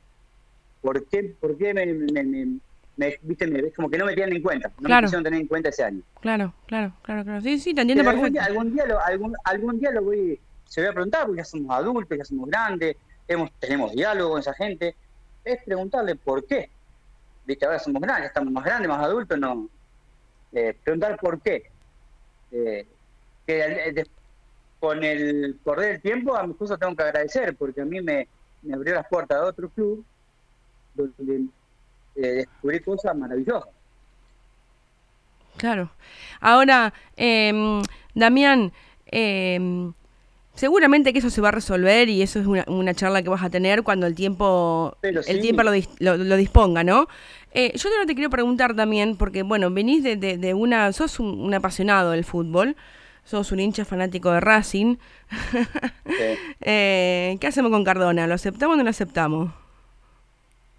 [0.82, 4.72] ¿Por qué, por qué me, me, viste, es como que no me tienen en cuenta,
[4.80, 6.02] no me quisieron tener en cuenta ese año.
[6.22, 7.42] Claro, claro, claro, claro.
[7.42, 8.40] Sí, sí, te entiendo perfectamente.
[8.40, 11.76] Algún día, lo, algún, algún día lo voy, se voy a preguntar, porque ya somos
[11.76, 12.96] adultos, ya somos grandes,
[13.28, 14.96] hemos, tenemos diálogo con esa gente,
[15.44, 16.70] es preguntarle por qué.
[17.46, 19.68] Viste, ahora somos grandes, estamos más grandes, más adultos, no.
[20.54, 21.70] Eh, preguntar por qué.
[22.52, 22.86] Eh,
[23.46, 24.15] que después
[24.86, 28.28] con el correr del tiempo a mi esposa tengo que agradecer porque a mí me,
[28.72, 30.06] abrió las puertas de otro club
[30.94, 31.46] donde
[32.16, 33.74] eh, descubrí cosas maravillosas.
[35.58, 35.90] Claro.
[36.40, 37.82] Ahora, eh,
[38.14, 38.72] Damián,
[39.08, 39.92] eh,
[40.54, 43.50] seguramente que eso se va a resolver y eso es una, charla que vas a
[43.50, 47.08] tener cuando el tiempo el tiempo lo, disponga, ¿no?
[47.54, 52.12] Eh, yo te quiero preguntar también, porque bueno, venís de, de, una, sos un apasionado
[52.12, 52.76] del fútbol,
[53.26, 54.96] sos un hincha fanático de Racing.
[56.68, 58.26] Eh, ¿Qué hacemos con Cardona?
[58.26, 59.52] ¿Lo aceptamos o no lo aceptamos?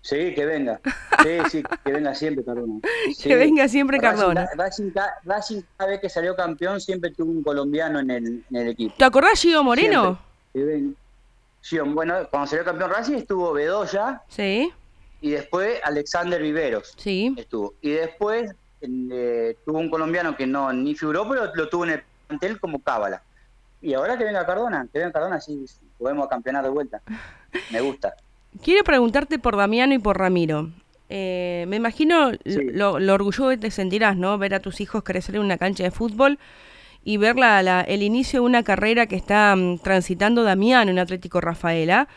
[0.00, 0.80] Sí, que venga.
[1.22, 2.80] Sí, sí, que venga siempre Cardona.
[3.22, 4.48] Que venga siempre Cardona.
[4.56, 8.94] Racing, cada vez que salió campeón siempre tuvo un colombiano en el, en el equipo.
[8.96, 10.18] ¿Te acordás Gio Moreno?
[11.60, 14.22] Sí, bueno, cuando salió campeón Racing estuvo Bedoya.
[14.28, 14.72] Sí.
[15.20, 16.94] Y después Alexander Viveros.
[16.96, 17.34] Sí.
[17.36, 17.74] Estuvo.
[17.80, 22.02] Y después eh, tuvo un colombiano que no ni figuró, pero lo tuvo en el
[22.40, 23.22] él como cábala.
[23.80, 25.64] Y ahora que venga Cardona, que venga Cardona, sí,
[25.98, 27.02] podemos campeonar de vuelta.
[27.70, 28.14] Me gusta.
[28.62, 30.70] Quiero preguntarte por Damiano y por Ramiro.
[31.08, 34.38] Eh, me imagino lo, orgulloso que te sentirás, ¿no?
[34.38, 36.38] Ver a tus hijos crecer en una cancha de fútbol
[37.04, 41.40] y ver la, el inicio de una carrera que está mm, transitando Damián en Atlético
[41.40, 42.08] Rafaela,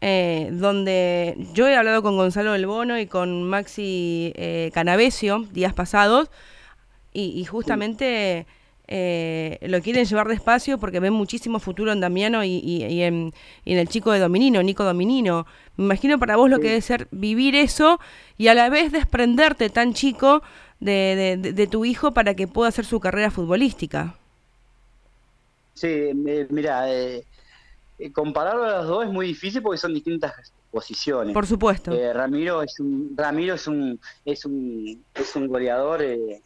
[0.00, 5.74] eh, donde yo he hablado con Gonzalo del Bono y con Maxi eh, Canavesio días
[5.74, 6.30] pasados,
[7.12, 8.46] y, justamente
[8.92, 13.32] eh, lo quieren llevar despacio porque ven muchísimo futuro en Damiano y, en,
[13.64, 15.46] el chico de Dominino, Nico Dominino.
[15.76, 18.00] Me imagino para vos lo que debe ser vivir eso
[18.36, 20.42] y a la vez desprenderte tan chico
[20.80, 24.16] de, tu hijo para que pueda hacer su carrera futbolística.
[25.74, 26.10] Sí,
[26.50, 27.24] mira, eh,
[28.12, 31.32] compararlo a los dos es muy difícil porque son distintas posiciones.
[31.32, 31.92] Por supuesto.
[32.12, 36.42] Ramiro es un Ramiro es un es un es un goleador eh,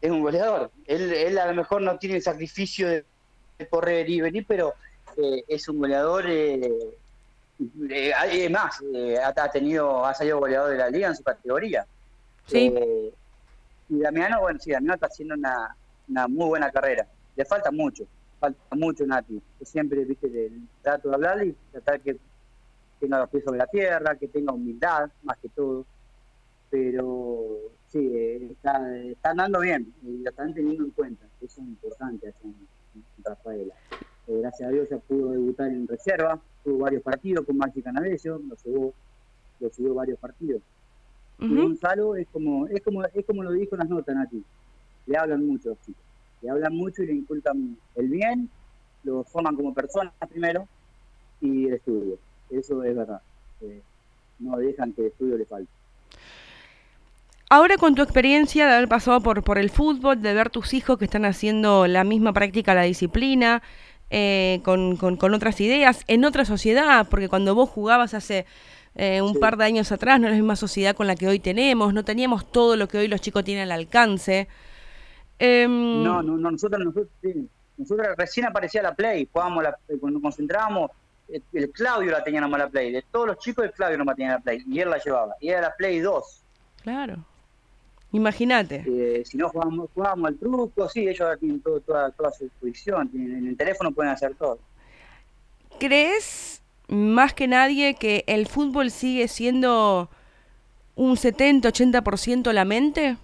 [0.00, 0.70] es un goleador.
[0.86, 3.04] Él, él a lo mejor no tiene el sacrificio de,
[3.68, 4.74] correr y venir, pero
[5.16, 6.24] eh, es un goleador.
[6.28, 6.70] Eh,
[7.90, 11.86] eh, más, eh, ha, tenido, ha salido goleador de la liga en su categoría.
[12.46, 12.72] Sí.
[13.90, 15.76] y Damiano, bueno, sí, Damiano está haciendo una,
[16.08, 17.06] una muy buena carrera.
[17.36, 18.04] Le falta mucho,
[18.38, 19.34] falta mucho, Nati.
[19.34, 20.50] Yo siempre, viste, le
[20.82, 22.16] trato de hablarle y tratar que
[22.98, 25.84] tenga los pies sobre la tierra, que tenga humildad, más que todo.
[26.70, 31.26] Pero sí, está, están dando bien y lo están teniendo en cuenta.
[31.40, 32.54] Eso es importante en,
[33.22, 33.74] Rafaela.
[34.26, 38.40] Eh, gracias a Dios ya pudo debutar en reserva, tuvo varios partidos con Maxi Canavesio,
[38.48, 38.92] lo subió,
[39.60, 40.62] lo subió varios partidos.
[41.38, 44.44] Y Gonzalo es como, es como, es como lo dijo en las notas, Nati.
[45.06, 46.02] Le hablan mucho chicos.
[46.42, 48.50] Le hablan mucho y le inculcan el bien,
[49.04, 50.68] lo forman como persona primero
[51.40, 52.18] y el estudio.
[52.50, 53.22] Eso es verdad.
[53.62, 53.82] Eh,
[54.38, 55.79] no dejan que el estudio le falte.
[57.52, 60.98] Ahora con tu experiencia de haber pasado por, por el fútbol, de ver tus hijos
[60.98, 63.60] que están haciendo la misma práctica, la disciplina,
[64.08, 68.46] eh, con, con, otras ideas, en otra sociedad, porque cuando vos jugabas hace
[68.94, 71.40] eh, un par de años atrás no es la misma sociedad con la que hoy
[71.40, 74.46] tenemos, no teníamos todo lo que hoy los chicos tienen al alcance.
[75.36, 80.92] Em, no, no, no, nosotros, nosotros, recién aparecía la Play, jugábamos la, cuando nos concentrábamos,
[81.52, 84.34] el, Claudio la tenía nomás la Play, de todos los chicos el Claudio nomás tenía
[84.34, 86.44] la Play, y él la llevaba, y era la Play 2.
[86.82, 87.24] Claro.
[88.12, 88.84] Imagínate.
[88.86, 93.48] Eh, si no jugamos, jugamos al truco, sí, ellos tienen toda, toda su disposición, en
[93.48, 94.58] el teléfono pueden hacer todo.
[95.78, 100.10] ¿Crees más que nadie que el fútbol sigue siendo
[100.96, 103.16] un 70-80% la mente?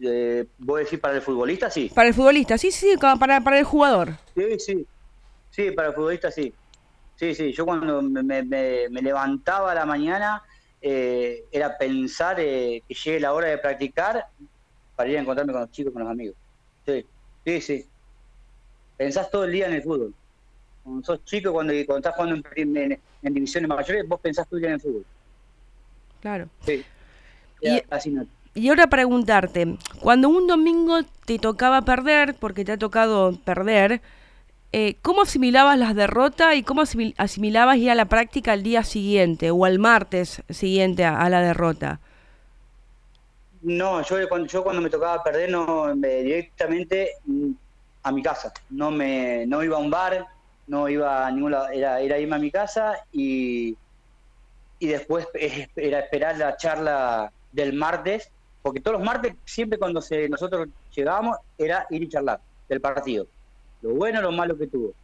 [0.00, 1.70] Eh, ¿Vos decís para el futbolista?
[1.70, 1.90] Sí.
[1.92, 4.16] Para el futbolista, sí, sí, para, para el jugador.
[4.34, 4.86] Sí, sí.
[5.50, 6.52] Sí, para el futbolista sí.
[7.16, 7.52] Sí, sí.
[7.52, 8.42] Yo cuando me, me,
[8.90, 10.42] me levantaba a la mañana
[10.80, 14.26] eh, era pensar eh, que llegue la hora de practicar
[14.94, 16.36] para ir a encontrarme con los chicos, con los amigos.
[16.84, 17.04] Sí,
[17.44, 17.86] sí, sí.
[18.96, 20.14] Pensás todo el día en el fútbol.
[20.82, 24.70] Cuando sos chico, cuando, cuando estás jugando en, divisiones mayores, vos pensás todo el día
[24.70, 25.04] en el fútbol.
[26.20, 26.48] Claro.
[26.64, 26.84] Sí.
[27.60, 27.82] Y,
[28.54, 34.00] y ahora preguntarte, cuando un domingo te tocaba perder, porque te ha tocado perder,
[34.72, 36.82] eh, ¿cómo asimilabas las derrotas y cómo
[37.16, 42.00] asimilabas ya la práctica al día siguiente o al martes siguiente a, la derrota?
[43.62, 47.50] No, yo cuando, yo cuando me tocaba perder no directamente mm,
[48.02, 48.52] a mi casa.
[48.70, 50.26] No me no iba a un bar,
[50.66, 53.76] no iba a ninguna era, era irme a mi casa y,
[54.78, 55.28] y después
[55.76, 58.30] era esperar la charla del martes,
[58.62, 63.26] porque todos los martes siempre cuando se, nosotros llegábamos era ir y charlar del partido
[63.86, 64.94] lo bueno, lo malo que tuvo.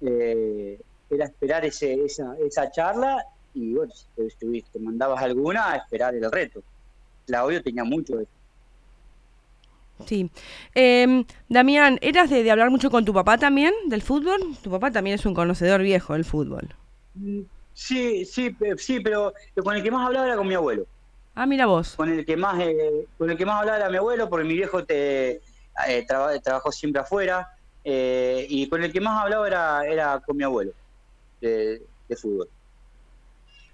[0.00, 6.14] Eh, era esperar ese, esa, esa charla y bueno, si te, mandabas alguna, a esperar
[6.14, 6.62] el reto.
[7.26, 8.32] Claudio tenía mucho de eso.
[10.06, 10.28] Sí.
[10.74, 14.40] Eh, Damián, ¿eras de, hablar mucho con tu papá también del fútbol?
[14.62, 16.74] Tu papá también es un conocedor viejo del fútbol.
[17.14, 19.32] Mm, sí, sí, sí, pero
[19.62, 20.84] con el que más hablaba era con mi abuelo.
[21.36, 21.94] Ah, mira vos.
[21.94, 24.54] Con el que más, eh, con el que más hablaba era mi abuelo, porque mi
[24.54, 25.40] viejo te,
[25.88, 27.48] eh, trabajó siempre afuera.
[27.84, 30.72] Eh, y con el que más hablaba era, era con mi abuelo,
[31.40, 31.82] de,
[32.16, 32.48] fútbol.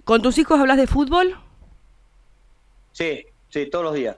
[0.05, 1.39] ¿Con tus hijos hablas de fútbol?
[2.93, 4.17] Sí, sí, todos los días.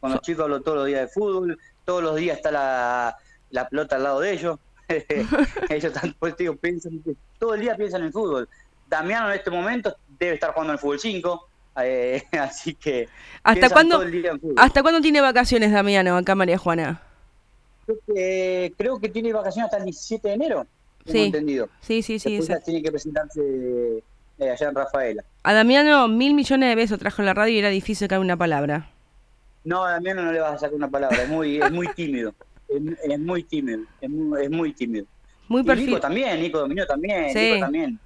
[0.00, 3.16] Con los chicos hablo todos los días de fútbol, todos los días está la,
[3.50, 4.58] la pelota al lado de ellos.
[5.70, 7.02] ellos pues, piensan,
[7.38, 8.46] todo el día piensan en fútbol.
[8.86, 11.48] Damiano en este momento debe estar jugando en el fútbol 5,
[11.82, 13.08] eh, así que...
[13.42, 14.04] ¿Hasta cuándo,
[14.56, 17.00] ¿Hasta cuándo tiene vacaciones Damiano acá María Juana?
[18.76, 20.66] Creo que tiene vacaciones hasta el 17 de enero.
[21.06, 21.24] Sí.
[21.24, 21.68] entendido.
[21.80, 22.40] Sí, sí, sí.
[22.64, 23.40] tiene que presentarse
[24.38, 25.24] eh, allá en Rafaela.
[25.42, 28.36] A Damiano mil millones de besos trajo en la radio y era difícil sacar una
[28.36, 28.90] palabra.
[29.64, 32.34] No, a Damiano no le vas a sacar una palabra, es muy, es muy tímido.
[32.66, 35.06] Es, muy tímido, es muy, tímido.
[35.46, 35.86] Muy perfil.
[35.86, 37.38] Nico también, Nico Dominó también, sí.
[37.38, 38.00] Nico también.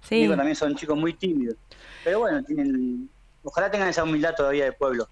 [0.00, 0.22] Sí.
[0.22, 1.56] Nico también son chicos muy tímidos.
[2.02, 3.08] Pero bueno, tienen,
[3.44, 5.08] ojalá tengan esa humildad todavía del pueblo.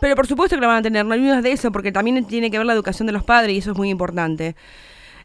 [0.00, 2.24] Pero por supuesto que la van a tener, no hay dudas de eso, porque también
[2.26, 4.54] tiene que ver la educación de los padres y eso es muy importante.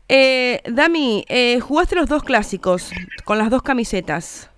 [0.09, 2.91] Eh, Dami, eh, jugaste los dos clásicos
[3.23, 4.49] con las dos camisetas.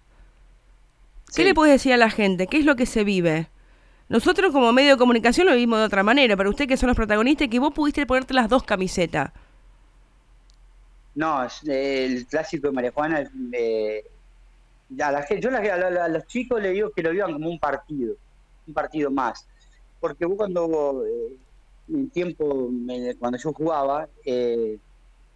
[1.35, 2.47] ¿Qué le puedes decir a la gente?
[2.47, 3.49] ¿Qué es lo que se vive?
[4.07, 6.95] Nosotros como medio de comunicación lo vivimos de otra manera, pero usted que son los
[6.95, 9.31] protagonistas, que vos pudiste ponerte las dos camisetas.
[11.15, 14.03] No, el clásico de María Juana, eh,
[15.01, 18.15] a la yo a, los chicos le digo que lo vivan como un partido,
[18.67, 19.47] un partido más.
[20.05, 21.35] Porque vos cuando, eh,
[21.91, 22.69] en tiempo,
[23.17, 24.77] cuando yo jugaba, eh,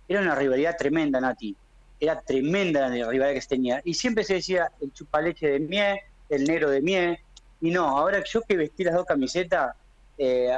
[0.08, 1.56] era una rivalidad tremenda, Nati.
[2.00, 3.82] Era tremenda la rivalidad que se tenía.
[3.84, 7.20] Y siempre se decía el chupaleche de Mie, el negro de Mie.
[7.62, 9.76] Y no, ahora yo que vestí las dos camisetas,
[10.20, 10.52] eh,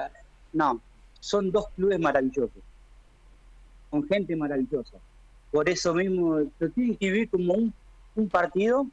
[0.51, 0.81] no,
[1.21, 2.61] son dos clubes maravillosos.
[3.89, 4.97] Con gente maravillosa.
[5.53, 7.73] Por eso mismo, lo tienen que vivir como un,
[8.29, 8.85] partido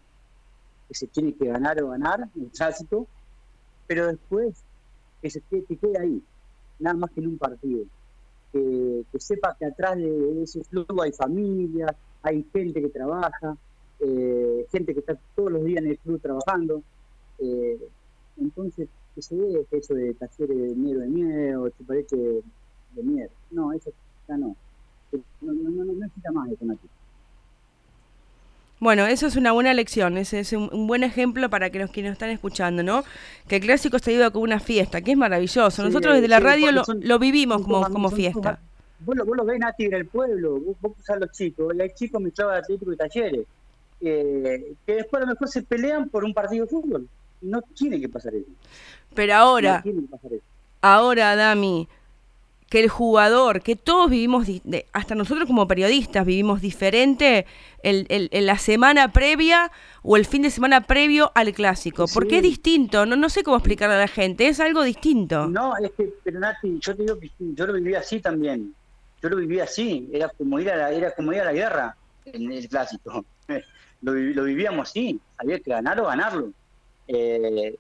[0.87, 3.09] que se tiene que ganar o ganar, un clásico,
[3.89, 4.63] pero después
[5.21, 6.23] que se que quede ahí,
[6.79, 7.85] nada más que en un partido
[8.53, 13.57] que, sepa que atrás de ese club hay familias, hay gente que trabaja,
[14.01, 16.83] eh, gente que está todos los días en el club trabajando.
[17.39, 17.79] Eh,
[18.39, 23.31] entonces, que se ve eso de talleres de miedo de miedo, o parece de miedo.
[23.51, 23.91] No, eso
[24.29, 24.57] ya no.
[25.41, 26.89] No, no, no, no necesita más eso, Nati.
[28.81, 32.03] Bueno, eso es una buena lección, ese es un, buen ejemplo para que los que
[32.03, 33.05] nos están escuchando, ¿no?
[33.49, 35.83] Que el clásico se viva como una fiesta, que es maravilloso.
[35.83, 38.61] Nosotros desde la radio lo, vivimos como, como fiesta.
[39.01, 41.91] Vos lo, vos lo ves, Nati, en el pueblo, vos, vos a los chicos, hay
[41.95, 43.47] chicos mezclados de Atlético y Talleres,
[44.01, 47.09] eh, que después a lo mejor se pelean por un partido de fútbol.
[47.41, 48.51] No tiene que pasar eso.
[49.15, 49.83] Pero ahora,
[50.81, 51.89] ahora, Dami,
[52.69, 54.47] que el jugador, que todos vivimos,
[54.93, 57.47] hasta nosotros como periodistas vivimos diferente
[57.83, 63.07] el, la semana previa o el fin de semana previo al clásico, porque es distinto,
[63.07, 65.47] no, no sé cómo explicarle a la gente, es algo distinto.
[65.47, 68.75] No, es que, pero Nati, yo te digo que yo lo viví así también,
[69.23, 71.97] yo lo viví así, era como ir a la, era como ir a la guerra
[72.27, 73.25] en el clásico,
[74.03, 76.51] lo, lo vivíamos así, había que ganar o ganarlo.
[77.07, 77.79] Eh,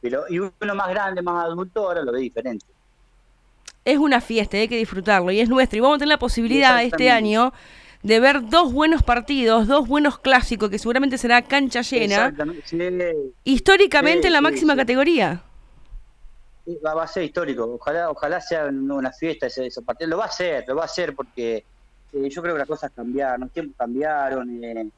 [0.00, 2.64] pero, y uno más grande, más adulto, ahora lo ve diferente
[3.84, 5.76] es una fiesta, hay que disfrutarlo y es nuestro.
[5.76, 7.52] Y vamos a tener la posibilidad este año
[8.02, 12.34] de ver dos buenos partidos, dos buenos clásicos, que seguramente será cancha llena,
[13.44, 15.42] históricamente en la máxima categoría.
[16.84, 20.64] Va, a ser histórico, ojalá ojalá sea una fiesta ese, partido, lo va a ser,
[20.66, 21.64] lo va a ser porque
[22.12, 24.88] eh, yo creo que las cosas cambiaron, los tiempos cambiaron, eh,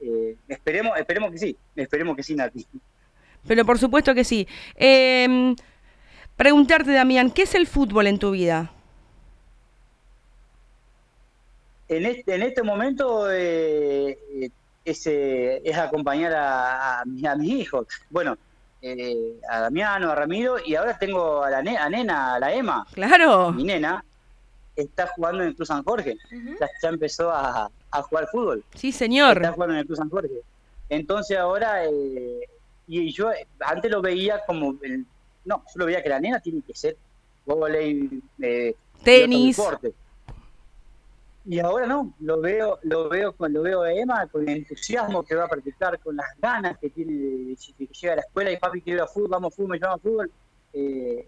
[0.00, 2.66] eh, esperemos, esperemos que sí, esperemos que sí, Nati.
[3.46, 4.46] Pero por supuesto que sí.
[4.76, 5.54] Eh,
[6.40, 8.70] Preguntarte, Damián, ¿qué es el fútbol en tu vida?
[11.86, 14.18] En este, en este momento eh,
[14.82, 17.86] es, eh, es, acompañar a, a, mis hijos.
[18.08, 18.38] Bueno,
[18.80, 22.86] eh, a Damiano, a Ramiro, y ahora tengo a la nena, a la Emma.
[22.94, 23.52] Claro.
[23.52, 24.02] Mi nena
[24.74, 26.16] está jugando en el Cruz San Jorge.
[26.58, 28.64] ya, empezó a, jugar fútbol.
[28.76, 29.36] Sí, señor.
[29.36, 30.40] Está jugando en el Cruz San Jorge.
[30.88, 31.82] Entonces ahora,
[32.86, 35.04] y yo antes lo veía como el
[35.44, 36.96] no, yo lo veía que la nena tiene que ser
[37.46, 39.60] volei, eh, tenis,
[41.46, 45.34] y ahora no, lo veo, lo veo cuando veo a Emma con el entusiasmo que
[45.34, 48.58] va a practicar, con las ganas que tiene de, que llega a la escuela y
[48.58, 50.30] papi quiere ir a fútbol, vamos a fútbol, me llama a fútbol.
[50.74, 51.26] Eh,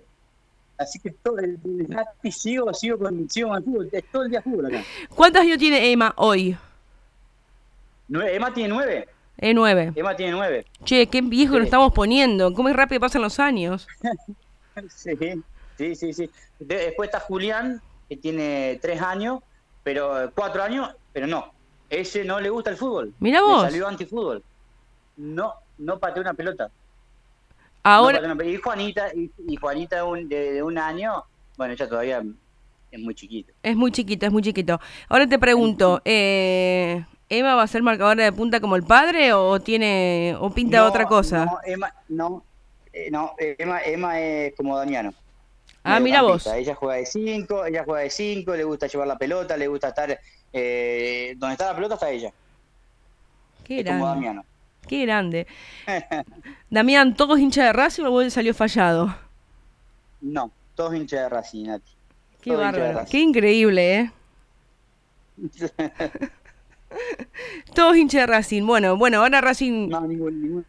[0.77, 1.59] así que todo el,
[2.23, 4.85] el sigo, sigo con, sigo con el fútbol, es todo el día fútbol acá.
[5.09, 6.57] ¿Cuántos años tiene Emma hoy?
[8.11, 9.09] Emma tiene nueve.
[9.43, 9.93] E9.
[9.97, 10.65] Emma tiene 9.
[10.85, 12.55] Che, qué viejo lo estamos poniendo.
[12.55, 13.89] ¿Cómo es rápido pasan los años?
[14.89, 15.17] sí,
[15.77, 16.13] sí, sí.
[16.13, 16.31] sí.
[16.61, 19.41] Después está Julián, que tiene 3 años,
[19.83, 21.53] pero 4 años, pero no.
[21.91, 23.13] Ese no le gusta el fútbol.
[23.19, 23.65] Mira vos.
[23.65, 24.43] Le salió antifútbol.
[25.17, 26.71] No, no pateó una pelota.
[27.83, 28.21] Ahora.
[28.45, 31.25] y Juanita, y, Juanita de, un año,
[31.57, 32.23] bueno, ella todavía
[32.91, 33.53] es muy chiquita.
[33.63, 34.81] Es muy chiquita, es muy chiquito.
[35.09, 39.59] Ahora te pregunto, eh, ¿Emma va a ser marcadora de punta como el padre o
[39.59, 41.47] tiene o pinta otra cosa?
[41.47, 42.45] No, Emma, no,
[42.93, 45.15] eh, no Emma, Emma, es como Damiano.
[45.83, 46.47] Ah, mira vos.
[46.47, 49.89] Ella juega de 5, ella juega de 5, le gusta llevar la pelota, le gusta
[49.89, 50.21] estar
[50.53, 52.31] eh, donde está la pelota está ella.
[53.65, 54.01] Qué grande.
[54.01, 54.45] Como Damiano.
[54.87, 55.47] Qué grande.
[56.71, 59.17] Damián, ¿todos hinchas de Racing o vos salió fallado?
[60.21, 61.93] No, todos hinchas de Racing, Nati.
[62.43, 63.07] Qué bárbaro.
[63.11, 64.11] Qué increíble, ¿eh?
[67.75, 68.65] Todos hinchas de Racing.
[68.65, 69.89] Bueno, bueno, ahora Racing.
[69.89, 70.67] No, ningún, ningún.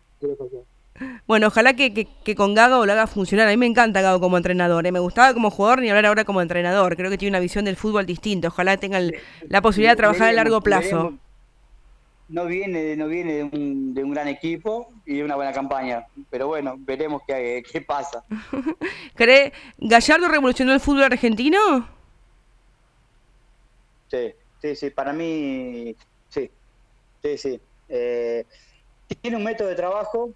[1.25, 3.47] Bueno, ojalá que, con Gago lo haga funcionar.
[3.47, 4.85] A mí me encanta Gago como entrenador.
[4.85, 4.91] ¿eh?
[4.91, 6.95] Me gustaba como jugador ni hablar ahora como entrenador.
[6.95, 8.49] Creo que tiene una visión del fútbol distinta.
[8.49, 9.11] Ojalá tengan
[9.47, 11.13] la posibilidad de trabajar a largo plazo.
[12.29, 16.05] no viene, no viene de un, de un gran equipo y de una buena campaña.
[16.29, 18.23] Pero bueno, veremos qué, qué pasa.
[19.15, 21.59] ¿Cree Gallardo revolucionó el fútbol argentino?
[24.09, 25.95] Sí, sí, sí, para mí,
[27.23, 27.61] sí, sí.
[27.89, 28.45] Eh,
[29.21, 30.31] tiene un método de trabajo.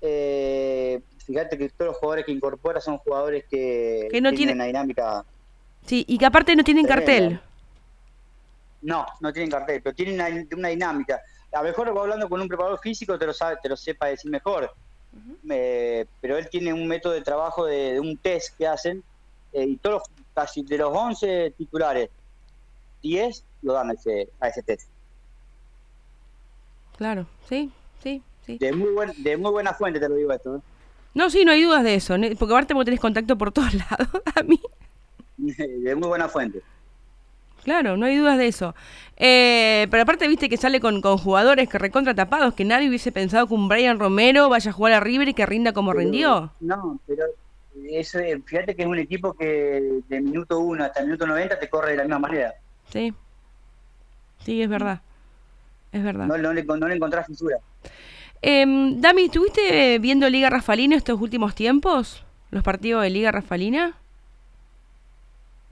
[0.00, 5.24] Eh, fíjate que todos los jugadores que incorpora son jugadores que, no tienen una dinámica.
[5.86, 7.40] Sí, y que aparte no tienen cartel.
[8.82, 11.20] No, no tienen cartel, pero tienen una, dinámica.
[11.52, 14.30] A lo mejor hablando con un preparador físico te lo sabe, te lo sepa decir
[14.30, 14.72] mejor.
[15.46, 19.04] pero él tiene un método de trabajo de, un test que hacen
[19.52, 20.02] eh, y todos
[20.34, 22.08] casi de los 11 titulares,
[23.02, 24.88] 10 lo dan a ese, a ese test.
[27.02, 27.68] Claro, sí,
[28.00, 28.58] sí, sí.
[28.58, 30.54] De muy, buen, de muy buena fuente te lo digo esto.
[30.54, 30.60] ¿eh?
[31.14, 34.08] No, sí, no hay dudas de eso, porque aparte vos tenés contacto por todos lados,
[34.36, 34.60] a mí.
[35.36, 36.62] De muy buena fuente.
[37.64, 38.76] Claro, no hay dudas de eso.
[39.16, 43.10] Eh, pero aparte, viste que sale con, con, jugadores que recontra tapados, que nadie hubiese
[43.10, 46.52] pensado que un Brian Romero vaya a jugar a River y que rinda como rindió.
[46.60, 47.24] No, pero
[47.90, 51.68] eso, fíjate que es un equipo que de minuto 1 hasta el minuto 90 te
[51.68, 52.54] corre de la misma manera.
[52.92, 53.12] Sí,
[54.44, 55.00] sí, es verdad.
[55.92, 56.26] Es verdad.
[56.26, 57.58] No, no, le, no le encontrás fisura.
[58.40, 58.64] Eh,
[58.96, 62.24] Dami, ¿estuviste viendo Liga Rafalina estos últimos tiempos?
[62.50, 63.94] ¿Los partidos de Liga Rafalina?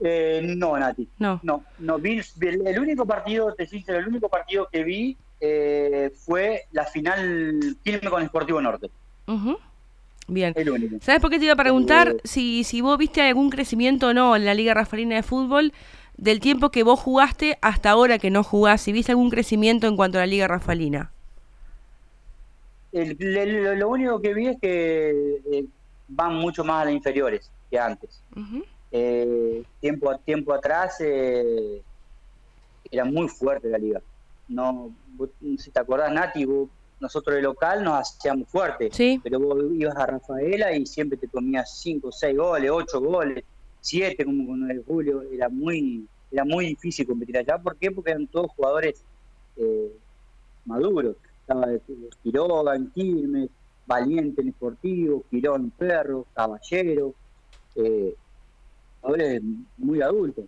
[0.03, 1.07] Eh, no, Nati.
[1.19, 1.39] No.
[1.43, 6.63] No, no vi, el, único partido, te sincero, el único partido que vi eh, fue
[6.71, 8.89] la final firme con Sportivo Norte.
[10.27, 10.55] Bien.
[11.01, 14.13] ¿Sabes por qué te iba a preguntar eh, si, si vos viste algún crecimiento o
[14.13, 15.71] no en la Liga Rafalina de Fútbol
[16.17, 18.81] del tiempo que vos jugaste hasta ahora que no jugás?
[18.81, 21.11] Si viste algún crecimiento en cuanto a la Liga Rafalina.
[22.91, 25.65] lo único que vi es que
[26.07, 28.21] van mucho más a las inferiores que antes.
[28.91, 31.81] Eh, tiempo, tiempo atrás eh,
[32.91, 34.01] era muy fuerte la liga.
[34.49, 34.91] No,
[35.57, 36.45] si te acordás, Nati,
[36.99, 38.91] nosotros de local nos hacíamos fuerte,
[39.23, 43.43] pero vos ibas a Rafaela y siempre te comías 5, 6 goles, 8 goles,
[43.81, 47.57] 7 como con el Julio, era muy era muy difícil competir allá.
[47.57, 47.91] ¿Por qué?
[47.91, 49.03] Porque eran todos jugadores
[49.57, 49.91] eh,
[50.65, 51.17] maduros.
[51.41, 51.67] Estaba
[52.23, 53.49] Quiroga en Quilmes,
[53.85, 57.13] Valiente en Esportivo, Quirón en Perro, Caballero.
[57.75, 58.15] Eh,
[59.01, 59.41] jugadores
[59.77, 60.45] muy adultos.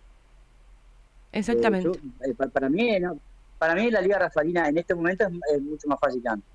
[1.32, 1.98] Exactamente.
[2.24, 2.96] Eh, para, mí,
[3.58, 6.48] para mí la Liga Rafalina en este momento es, mucho más fácil que antes.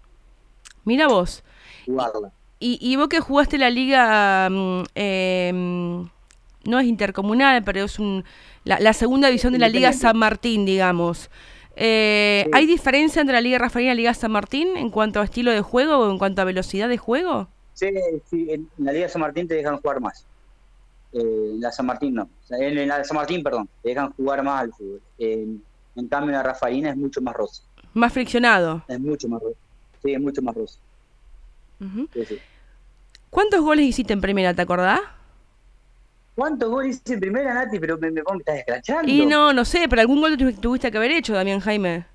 [0.85, 1.43] Mira vos.
[1.85, 2.31] Jugarla.
[2.59, 6.09] Y, y vos que jugaste la Liga, mm, em,
[6.65, 8.23] no es intercomunal, pero es un,
[8.63, 11.29] la, segunda división de la Liga San Martín, digamos.
[11.75, 15.23] Eh, ¿Hay diferencia entre la Liga Rafalina y la Liga San Martín en cuanto a
[15.23, 17.47] estilo de juego o en cuanto a velocidad de juego?
[17.73, 17.87] Sí,
[18.29, 20.25] sí en la Liga San Martín te dejan jugar más
[21.13, 22.29] eh, la San Martín no.
[22.49, 25.01] En, la San Martín, perdón, dejan jugar más al fútbol.
[25.17, 27.63] en cambio, la Rafaelina es mucho más rosa.
[27.93, 28.83] Más friccionado.
[28.87, 29.57] Es mucho más rosa.
[30.03, 30.79] Sí, es mucho más rosa.
[33.29, 35.01] ¿Cuántos goles hiciste en primera, te acordás?
[36.39, 37.79] ¿Cuántos goles hice en primera, Nati?
[37.79, 39.11] Pero me, me pongo estás escrachando.
[39.11, 42.05] Y no, no sé, pero algún gol tuviste que haber hecho, Damián Jaime.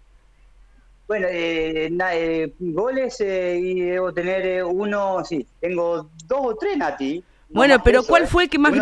[1.07, 7.23] Bueno, eh, eh goles eh, y debo tener uno, sí, tengo dos o tres, Nati
[7.51, 8.73] bueno, pero ¿cuál fue el que más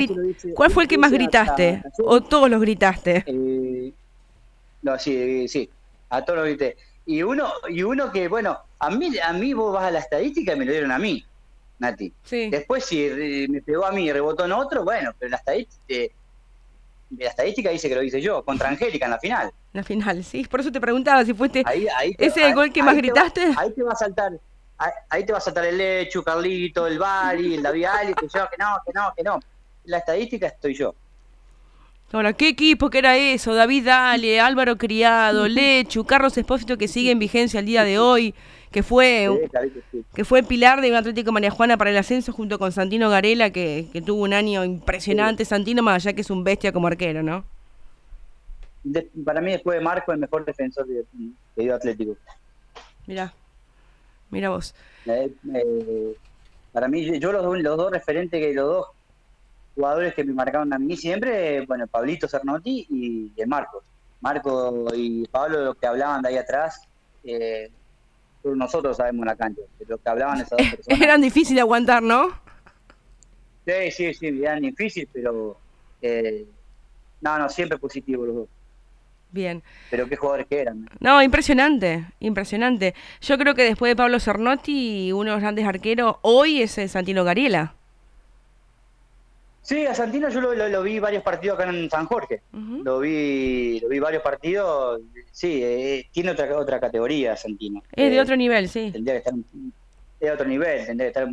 [0.54, 1.82] cuál fue el que más gritaste?
[2.04, 3.24] ¿O todos los gritaste?
[3.26, 3.92] Eh,
[4.80, 5.68] no, sí, sí,
[6.08, 6.76] a todos los grité.
[7.04, 10.54] Y uno, y uno que, bueno, a mí, a mí vos vas a la estadística
[10.54, 11.24] y me lo dieron a mí,
[11.82, 12.12] Nati.
[12.30, 16.14] Después si me pegó a mí y rebotó en otro, bueno, pero la estadística,
[17.18, 19.52] la estadística dice que lo hice yo, contra Angélica en la final.
[19.72, 21.64] La final, sí, por eso te preguntaba si fuiste
[22.18, 23.52] ese el gol que más gritaste.
[23.56, 24.32] ahí te va a saltar,
[25.10, 28.48] ahí te va a saltar el Lechu, Carlito, el Bari, el David Ali, que yo,
[28.50, 29.40] que no, que no, que no.
[29.84, 30.94] La estadística estoy yo.
[32.12, 33.54] Ahora, ¿qué equipo que era eso?
[33.54, 38.34] David Ali, Álvaro Criado, Lechu, Carlos Espósito que sigue en vigencia el día de hoy,
[38.72, 39.28] que fue
[40.14, 43.50] que fue pilar de un Atlético María Juana para el ascenso junto con Santino Garela,
[43.50, 45.44] que, tuvo un año impresionante.
[45.44, 47.44] Santino, más allá que es un bestia como arquero, ¿no?
[49.24, 51.04] para mí, después de Marco, el mejor defensor de,
[51.54, 52.16] de Atlético.
[53.06, 53.32] Mirá.
[54.30, 54.74] Mira vos.
[55.06, 56.16] Eh, eh,
[56.72, 58.86] para mí, yo los, los dos referentes, que los dos
[59.74, 63.84] jugadores que me marcaron a mí siempre, bueno, Pablito Cernotti y, Marcos.
[64.20, 66.88] Marco y Pablo, lo que hablaban de ahí atrás,
[67.24, 67.70] eh,
[68.44, 71.00] nosotros sabemos la cancha, lo que hablaban esas dos personas.
[71.00, 72.28] Eran difíciles de aguantar, ¿no?
[73.66, 75.56] Sí, sí, sí, eran difíciles, pero
[76.00, 76.44] eh,
[77.20, 78.48] no, no, siempre positivo los dos.
[79.30, 79.62] Bien.
[79.90, 80.88] Pero qué jugadores que eran.
[81.00, 82.94] No, impresionante, impresionante.
[83.22, 87.24] Yo creo que después de Pablo Cernotti, uno de los grandes arqueros, hoy es Santino
[87.24, 87.74] Gariela.
[89.62, 92.42] Sí, a Santino yo lo, vi varios partidos acá en San Jorge.
[92.52, 95.00] Lo vi lo vi varios partidos.
[95.30, 97.80] Sí, eh, tiene otra otra categoría Santino.
[97.92, 98.90] Es de eh, otro nivel, sí.
[98.92, 99.34] Tendría que estar
[100.20, 101.28] de otro nivel, tendría que estar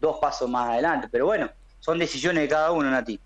[0.00, 1.08] dos pasos más adelante.
[1.10, 3.18] Pero bueno, son decisiones de cada uno, Nati.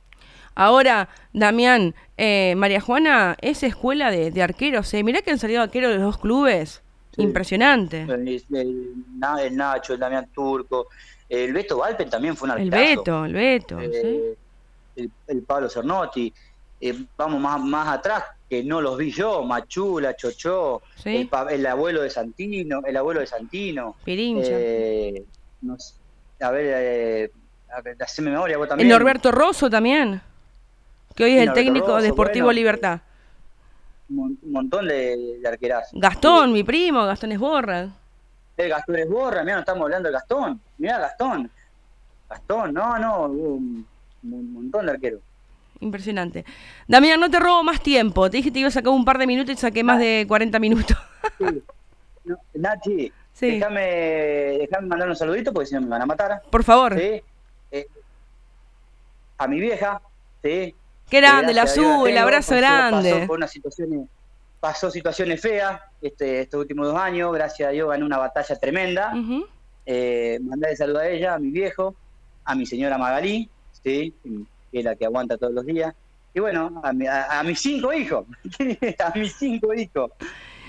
[0.54, 4.92] Ahora, Damián, eh, María Juana es escuela de, arqueros.
[4.94, 5.02] ¿eh?
[5.02, 6.82] Mirá que han salido arqueros de los dos clubes.
[7.16, 8.02] Impresionante.
[8.02, 8.42] El,
[9.18, 10.88] Nacho, el Damián Turco.
[11.34, 12.76] El Beto Valpen también fue un arquero.
[12.76, 13.80] El Beto, el Beto.
[13.80, 14.36] Eh,
[14.96, 16.32] el, Pablo Cernotti.
[16.80, 19.42] Eh, vamos más, más atrás, que no los vi yo.
[19.42, 20.82] Machula, Chochó.
[21.04, 22.82] El, abuelo de Santino.
[22.84, 23.96] El abuelo de Santino.
[24.04, 24.52] Pirincha.
[26.40, 27.30] a ver,
[28.00, 28.90] haceme memoria vos también.
[28.90, 30.20] El Norberto Rosso también
[31.14, 33.00] que hoy es el técnico de Deportivo Libertad.
[34.08, 37.88] Un montón de, de Gastón, mi primo, Gastón Esborra.
[38.56, 40.60] El Gastón Esborra, mira, no estamos hablando de Gastón.
[40.78, 41.50] Mira, Gastón.
[42.28, 43.86] Gastón, no, no, un,
[44.22, 45.20] montón de arqueros.
[45.80, 46.44] Impresionante.
[46.86, 48.30] Damián, no te robo más tiempo.
[48.30, 50.24] Te dije que te iba a sacar un par de minutos y saqué más de
[50.26, 50.96] 40 minutos.
[51.38, 51.62] sí.
[52.54, 53.80] Nachi, déjame,
[54.60, 56.42] déjame mandar un saludito porque si no me van a matar.
[56.50, 56.98] Por favor.
[56.98, 57.22] ¿Sí?
[57.70, 57.86] Eh,
[59.36, 60.00] a mi vieja,
[60.42, 60.74] ¿sí?
[61.10, 63.12] Qué grande, la azul, el abrazo grande.
[63.12, 64.08] Pasó por unas situaciones,
[64.64, 69.12] pasó situaciones feas este, estos últimos dos años, gracias a Dios ganó una batalla tremenda.
[69.84, 71.94] eh, mandé salud a ella, a mi viejo,
[72.46, 73.50] a mi señora Magalí,
[73.82, 74.14] ¿sí?
[74.72, 75.94] que es la que aguanta todos los días.
[76.32, 78.24] Y bueno, a, mis cinco hijos,
[79.04, 80.12] a mis cinco hijos.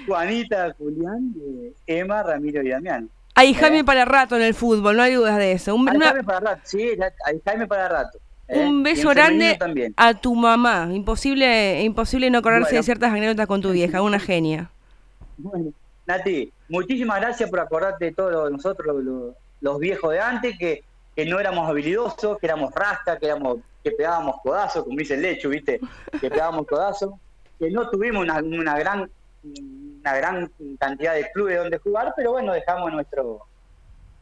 [0.05, 3.09] Juanita, Julián, eh, Emma, Ramiro y Damián.
[3.33, 3.83] Hay Jaime ¿Eh?
[3.85, 5.73] para rato en el fútbol, no hay dudas de eso.
[5.73, 6.89] hay Jaime para rato, sí,
[7.25, 8.19] hay Jaime para rato.
[8.47, 8.65] ¿Eh?
[8.65, 9.57] Un beso grande
[9.97, 10.89] a tu mamá.
[10.91, 14.69] Imposible, imposible no acordarse de ciertas anécdotas con tu vieja, una genia.
[15.37, 15.71] Bueno,
[16.05, 19.03] Nati, muchísimas gracias por acordarte de todos nosotros,
[19.61, 20.83] los, viejos de antes, que,
[21.15, 25.21] que, no éramos habilidosos, que éramos rastas, que éramos que pegábamos codazos, como dice el
[25.21, 25.79] lecho, ¿viste?
[26.19, 27.13] Que pegábamos codazos,
[27.59, 29.09] que no tuvimos una, una gran
[29.43, 33.41] una gran cantidad de clubes donde jugar, pero bueno, dejamos nuestro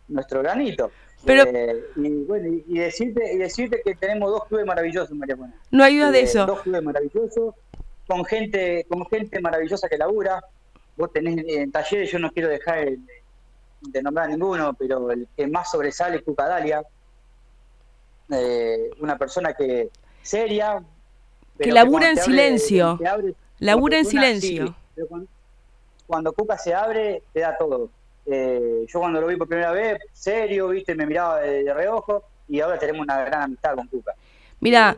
[0.08, 0.92] nuestro granito.
[1.26, 5.54] Pero, eh, y, bueno, y, decirte, y decirte que tenemos dos clubes maravillosos, María Buena.
[5.72, 6.46] No hay duda de eh, eso.
[6.46, 7.56] Dos clubes maravillosos,
[8.08, 10.44] con gente, con gente maravillosa que labura.
[10.98, 12.88] Vos tenés en talleres, yo no quiero dejar
[13.82, 16.84] de nombrar a ninguno, pero el que más sobresale es Cucadalia.
[18.30, 19.90] Eh, una persona que
[20.22, 20.84] seria.
[21.58, 23.00] Que labura en silencio.
[23.60, 24.76] labura en silencio.
[25.08, 25.28] cuando,
[26.06, 27.90] cuando Cuca se abre, te da todo
[28.26, 32.60] eh, yo cuando lo vi por primera vez, serio, viste, me miraba de, reojo y
[32.60, 34.14] ahora tenemos una gran amistad con Cuca.
[34.60, 34.98] Mira,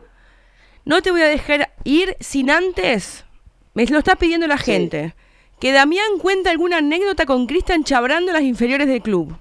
[0.84, 3.24] no te voy a dejar ir sin antes,
[3.74, 5.14] me lo está pidiendo la gente,
[5.58, 9.36] que Damián cuente alguna anécdota con Cristian chabrando en las inferiores del club.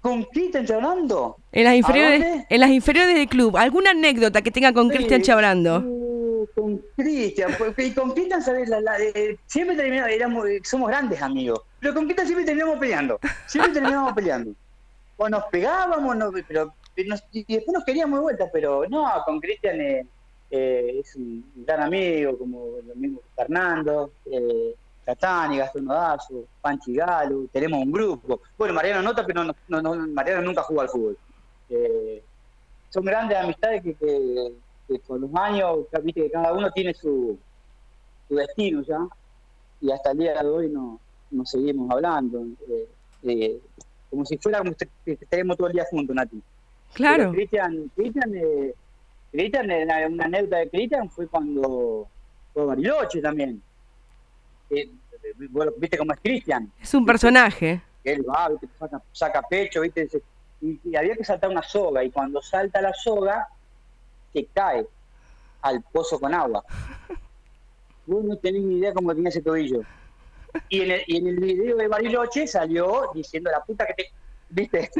[0.00, 1.36] ¿Con Cristian chabrando?
[1.52, 5.84] En las inferiores, en las inferiores del club, alguna anécdota que tenga con Cristian chabrando.
[6.54, 8.68] Con Cristian, y con Cristian, ¿sabes?
[8.68, 8.80] La,
[9.46, 14.52] siempre terminamos, éramos, somos grandes amigos, pero con Cristian siempre terminamos peleando, siempre terminábamos peleando.
[15.16, 19.80] O nos pegábamos, no, pero y después nos queríamos de vuelta, pero no, con Cristian
[19.80, 20.06] eh,
[20.50, 24.74] eh, es un gran amigo, como lo mismo Fernando, eh,
[25.04, 28.40] Catani, Gastón Nodazo, Panchi Galo, tenemos un grupo.
[28.58, 31.18] Bueno, Mariano nota, pero no, no, Mariano nunca jugó al fútbol.
[31.68, 32.22] Eh,
[32.90, 33.94] son grandes amistades que,
[34.88, 37.38] que con los años, viste que cada uno tiene su,
[38.28, 39.06] su destino ya,
[39.80, 40.98] y hasta el día de hoy no,
[41.30, 42.88] nos seguimos hablando, eh,
[43.22, 43.60] eh,
[44.08, 46.42] como si fuéramos que estaremos todo el día juntos, Nati.
[46.94, 47.30] Claro.
[47.32, 48.74] Cristian, Cristian, eh,
[49.30, 52.08] Cristian eh, una anécdota de Cristian fue cuando
[52.52, 53.62] fue Bariloche también.
[54.68, 56.72] viste cómo es Cristian.
[56.80, 57.80] Es un personaje.
[58.02, 58.68] Él va, ¿viste?
[58.78, 60.08] Saca, saca, pecho, viste,
[60.62, 63.48] y había que saltar una soga, y cuando salta la soga,
[64.32, 64.86] que cae
[65.62, 66.64] al pozo con agua.
[68.06, 69.82] Vos no tenés ni idea cómo tenía ese tobillo.
[70.68, 74.10] Y en el, y en el video de Bariloche salió diciendo la puta que te.
[74.50, 74.90] ¿Viste?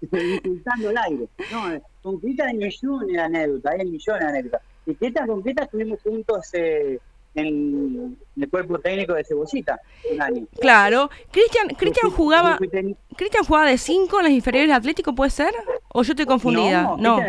[0.00, 1.28] Insultando el aire.
[1.52, 4.62] No, con Crita hay millones de anécdotas, hay millones de anécdotas.
[4.86, 6.98] Y Crita con Crita estuvimos juntos eh,
[7.36, 9.80] en, el cuerpo técnico de Cebollita
[10.12, 10.46] un año.
[10.60, 11.10] Claro.
[11.30, 12.58] Cristian, Cristian jugaba.
[12.58, 15.54] Cristian jugaba de 5 en las inferiores de Atlético, ¿puede ser?
[15.88, 16.82] ¿O yo estoy confundida?
[16.82, 17.20] No, no.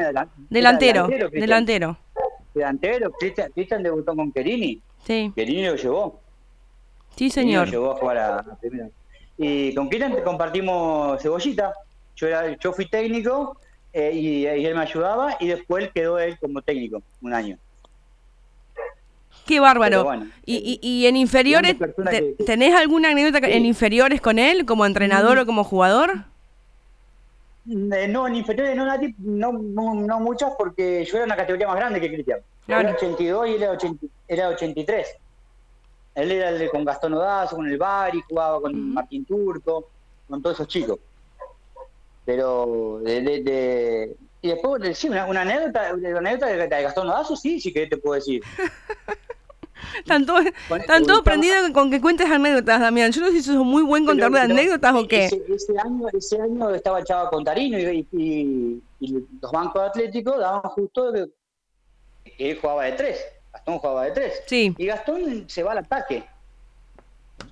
[0.50, 1.08] delantero.
[1.32, 1.98] Delantero.
[2.54, 3.12] Delantero.
[3.54, 4.82] Cristian debutó con Querini.
[5.06, 5.32] Sí.
[5.36, 6.27] Querini lo llevó.
[7.18, 7.70] Sí, señor.
[7.70, 8.90] Llevó a jugar a, primera.
[9.38, 11.74] Y con Cristian compartimos cebollita.
[12.16, 13.60] Yo, era, yo fui técnico
[13.94, 17.58] eh, y, él me ayudaba y después quedó él como técnico un año.
[19.46, 20.12] Qué bárbaro.
[20.46, 21.76] y, y, y, en inferiores,
[22.46, 25.42] ¿tenés alguna anécdota en inferiores con él, como entrenador mm.
[25.42, 26.26] o como jugador?
[27.70, 28.76] Eh, no, en inferiores
[29.18, 32.40] no, no, no, muchas porque yo era una categoría más grande que Cristian.
[32.68, 33.78] Era 82 y él era,
[34.28, 35.18] era 83.
[36.18, 39.88] Él era el de, con Gastón Odazo, con el Bari, jugaba con Martín Turco,
[40.28, 40.98] con todos esos chicos.
[42.26, 47.62] Pero de, de, y después, sí, una, una anécdota, una anécdota de, Gastón Odazo, sí,
[47.62, 48.42] sí que te puedo decir.
[50.00, 53.12] Están todos, prendidos con que cuentes anécdotas, Damián.
[53.12, 55.26] Yo no sé si sos muy buen contador de anécdotas o qué.
[55.26, 58.82] Ese, año, ese año estaba Chava Contarino y, y,
[59.40, 61.28] los bancos atléticos daban justo que,
[62.40, 63.37] él jugaba de tres.
[63.68, 64.44] Gastón jugaba de tres.
[64.46, 64.74] Sí.
[64.78, 66.24] Y Gastón se va al ataque.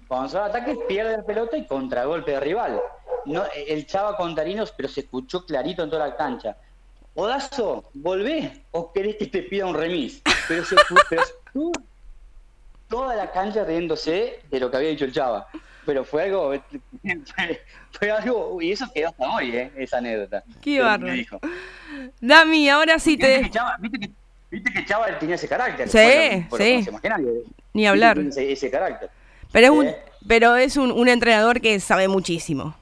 [0.07, 2.79] Cuando se va al ataque pierde la pelota y contragolpe de rival.
[3.25, 6.55] No, el Chava Contarino, pero se escuchó clarito en toda la cancha.
[7.15, 10.21] Odazo, ¿volvé o querés que te pida un remis?
[10.47, 11.71] Pero se escuchó
[12.87, 15.47] toda la cancha riéndose de lo que había dicho el Chava.
[15.85, 16.53] Pero fue algo,
[17.91, 19.71] fue, algo, y eso quedó hasta hoy, ¿eh?
[19.75, 20.43] esa anécdota.
[20.61, 21.07] Qué barro.
[22.21, 23.27] Dami, ahora sí te...
[23.27, 24.11] ¿Viste que, Chava, viste, que,
[24.49, 25.89] viste que Chava tenía ese carácter?
[25.89, 26.87] Sí, sí.
[27.73, 28.19] Ni hablar.
[28.19, 29.09] Ese, ese, carácter.
[29.51, 29.97] Pero es, un, ¿Eh?
[30.27, 32.75] pero es un, un entrenador que sabe muchísimo.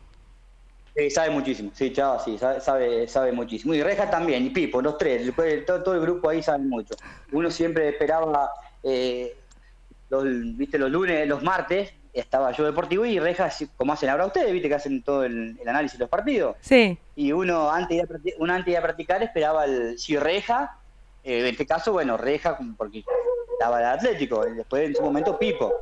[0.96, 3.74] Sí, sabe muchísimo, sí, Chava sí, sabe, sabe, muchísimo.
[3.74, 5.34] Y Reja también, y Pipo, los tres,
[5.66, 6.94] todo, todo el grupo ahí sabe mucho.
[7.32, 8.52] Uno siempre esperaba
[8.84, 9.36] eh,
[10.10, 10.24] los,
[10.56, 14.70] viste, los lunes, los martes, estaba yo deportivo y Rejas, como hacen ahora ustedes, viste
[14.70, 16.58] que hacen todo el, análisis de los partidos.
[16.62, 16.96] Sí.
[17.16, 20.78] Y uno antes de, uno antes de practicar esperaba el, si Reja,
[21.24, 23.04] eh, en este caso, bueno, Reja, porque
[23.52, 25.74] estaba el Atlético, después en su momento Pipo.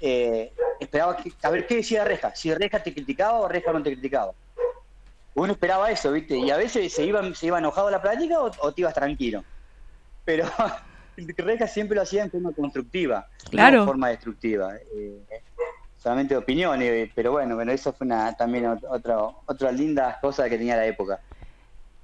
[0.00, 3.92] Eh, esperaba a ver qué decía Reja, si Reja te criticaba o Reja no te
[3.92, 4.32] criticaba.
[5.34, 6.36] Uno esperaba eso, ¿viste?
[6.36, 8.94] Y a veces se iba, se iba enojado a la práctica o, o te ibas
[8.94, 9.44] tranquilo.
[10.24, 10.46] Pero
[11.16, 14.76] Reja siempre lo hacía en forma constructiva, no en forma destructiva.
[14.94, 15.20] Eh,
[15.96, 20.76] solamente opiniones, pero bueno, bueno, eso fue una, también otra, otra linda cosa que tenía
[20.76, 21.20] la época.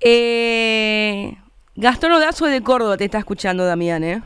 [0.01, 1.37] Eh,
[1.77, 4.23] Gastón Odazo de Córdoba te está escuchando, Damián, ¿eh?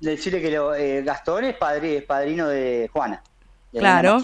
[0.00, 3.22] Decirle que eh, Gastón es, padre, es padrino de Juana,
[3.70, 4.20] claro,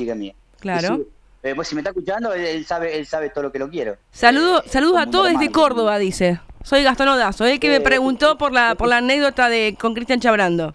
[0.60, 1.06] Claro.
[1.42, 3.96] Eh, pues si me está escuchando, él, sabe, él sabe todo lo que lo quiero.
[4.10, 6.40] Saludo, saludos a todos desde Córdoba, dice.
[6.64, 10.20] Soy Gastón Odazo, el que me preguntó por la por la anécdota de con Cristian
[10.20, 10.74] Chabrando.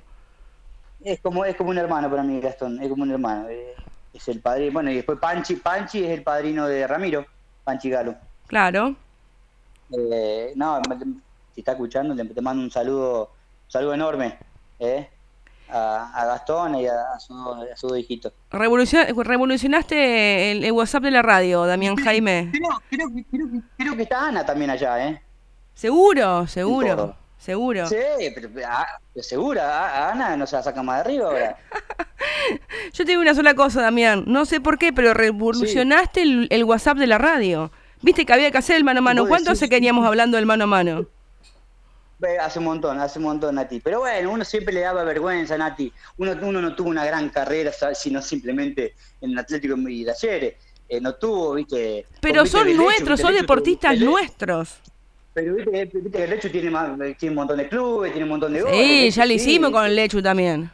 [1.04, 3.50] Es como es como un hermano para mí, Gastón, es como un hermano.
[3.50, 3.76] Eh,
[4.14, 7.26] es el padre, bueno, y después Panchi, Panchi es el padrino de Ramiro,
[7.66, 8.16] Panchi Galo.
[8.48, 8.96] Claro.
[9.92, 10.82] Eh, no,
[11.54, 13.32] si está escuchando, te, mando un saludo,
[13.66, 14.38] un saludo enorme,
[14.80, 15.10] eh,
[15.70, 18.32] a, Gastón y a, su, a su hijito.
[18.52, 22.52] revolucionaste el, WhatsApp de la radio, Damián Jaime.
[22.52, 25.22] Creo, creo, creo, creo, que está Ana también allá, ¿eh?
[25.74, 27.16] Seguro, seguro.
[27.44, 27.86] Seguro.
[27.88, 27.98] Sí,
[28.34, 31.58] pero, ah, seguro, a Ana no se la saca más de arriba ahora.
[32.94, 34.24] Yo te digo una sola cosa, Damián.
[34.28, 37.70] No sé por qué, pero revolucionaste el, WhatsApp de la radio.
[38.04, 39.28] Viste que había que hacer el mano a mano.
[39.28, 41.08] ¿Cuánto hace que veníamos hablando del mano a mano?
[42.42, 43.80] Hace un montón, hace un montón, Nati.
[43.80, 45.92] Pero bueno, uno siempre le daba vergüenza, Nati.
[46.18, 50.58] Uno, uno no tuvo una gran carrera, sino simplemente en el Atlético de ayer.
[50.90, 52.06] Eh, no tuvo, viste.
[52.20, 54.80] Pero son nuestros, son deportistas nuestros.
[55.34, 56.70] Pero viste, que el Lechu tiene,
[57.16, 58.78] tiene un montón de clubes, tiene un montón de goles.
[58.78, 60.70] Sí, ya lo hicimos con el Lechu también.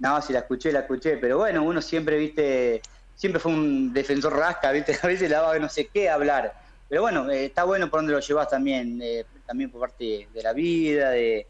[0.00, 1.16] No, sí, la escuché, la escuché.
[1.16, 2.82] Pero bueno, uno siempre, viste,
[3.18, 6.54] siempre fue un defensor rasca, viste, a veces le daba no sé qué hablar.
[6.88, 10.42] Pero bueno, eh, está bueno por donde lo llevas también, eh, también por parte de
[10.42, 11.46] la vida, de...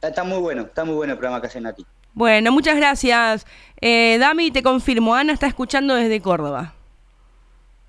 [0.00, 1.84] está, muy bueno, está muy bueno el programa que hacen a ti.
[2.12, 3.44] Bueno, muchas gracias.
[3.80, 6.74] Eh, Dami, te confirmo, Ana está escuchando desde Córdoba.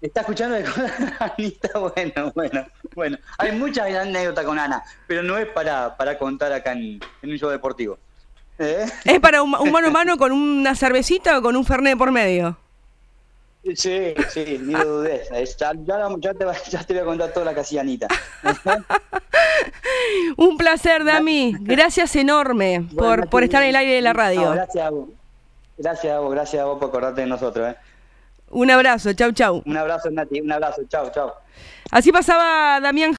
[0.02, 0.66] Está escuchando de
[1.20, 3.18] Anita, bueno, bueno, bueno.
[3.38, 7.50] Hay muchas anécdotas con Ana, pero no es para, para contar acá en, un show
[7.50, 8.00] deportivo.
[8.58, 8.86] ¿Eh?
[9.04, 12.58] ¿Es para un, mano a mano con una cervecita o con un fernet por medio?
[13.74, 15.28] Sí, sí, ni lo dudes.
[15.58, 18.08] Ya, ya, te, ya, te, voy a contar toda la casilla Anita.
[20.38, 21.56] un placer, Dami.
[21.62, 24.52] Gracias enorme por, por estar en el aire de la radio.
[24.52, 25.10] gracias a vos.
[25.78, 27.72] Gracias a vos, gracias a vos por acordarte de nosotros.
[27.72, 27.76] ¿eh?
[28.52, 29.64] Un abrazo, chau, chau.
[29.66, 31.32] Un abrazo, Nati, un abrazo, chau, chau.
[31.92, 33.14] Así pasaba Damián